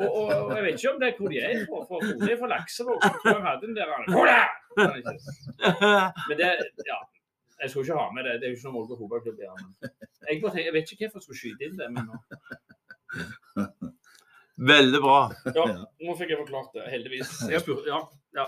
Og, 0.00 0.08
og, 0.16 0.28
og 0.46 0.52
jeg 0.56 0.62
vet 0.64 0.74
ikke 0.78 0.90
om 0.94 1.00
det 1.00 1.08
er 1.10 1.14
hvor 1.18 1.28
de 1.32 1.38
er 1.44 1.48
fra. 1.66 1.78
For 1.88 1.98
Frode 2.06 2.30
er 2.32 2.38
fra 2.40 2.48
Laksevåg. 2.52 2.98
jeg 3.24 3.40
hadde 3.46 3.62
den 3.66 3.74
der 3.76 3.86
Men 6.28 6.34
det, 6.38 6.48
ja. 6.86 6.98
Jeg 7.60 7.70
skulle 7.70 7.84
ikke 7.86 8.00
ha 8.00 8.10
med 8.16 8.24
det. 8.26 8.34
Det 8.40 8.48
er 8.48 8.52
jo 8.52 8.56
ikke 8.58 8.68
noe 8.68 8.76
Molde 8.78 8.98
fotballklubb. 8.98 9.40
Men 9.40 9.48
jeg, 10.28 10.42
jeg 10.64 10.74
vet 10.76 10.92
ikke 10.94 11.08
hvorfor 11.08 11.20
jeg 11.20 11.26
skulle 11.26 11.40
skyte 11.42 11.66
inn 11.68 11.80
det. 11.80 11.88
men 11.92 12.02
nå. 12.08 12.14
Veldig 14.70 15.00
bra. 15.00 15.20
Ja, 15.56 15.66
nå 16.04 16.14
fikk 16.18 16.34
jeg 16.34 16.40
forklart 16.42 16.74
det, 16.76 16.86
heldigvis. 16.92 17.30
Jeg, 17.52 17.62
spurte, 17.64 17.86
ja, 17.88 18.00
ja. 18.36 18.44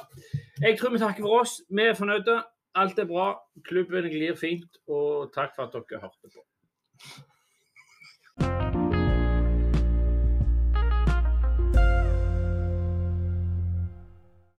jeg 0.60 0.76
tror 0.78 0.92
vi 0.92 1.00
takker 1.00 1.24
for 1.24 1.40
oss. 1.40 1.54
Vi 1.72 1.86
er 1.88 1.96
fornøyde. 1.96 2.36
Alt 2.76 3.00
er 3.00 3.08
bra. 3.08 3.30
Klubben 3.64 4.08
glir 4.12 4.36
fint. 4.36 4.76
Og 4.92 5.32
takk 5.32 5.54
for 5.56 5.64
at 5.64 5.72
dere 5.72 6.02
hørte 6.04 6.28
på. 6.28 6.44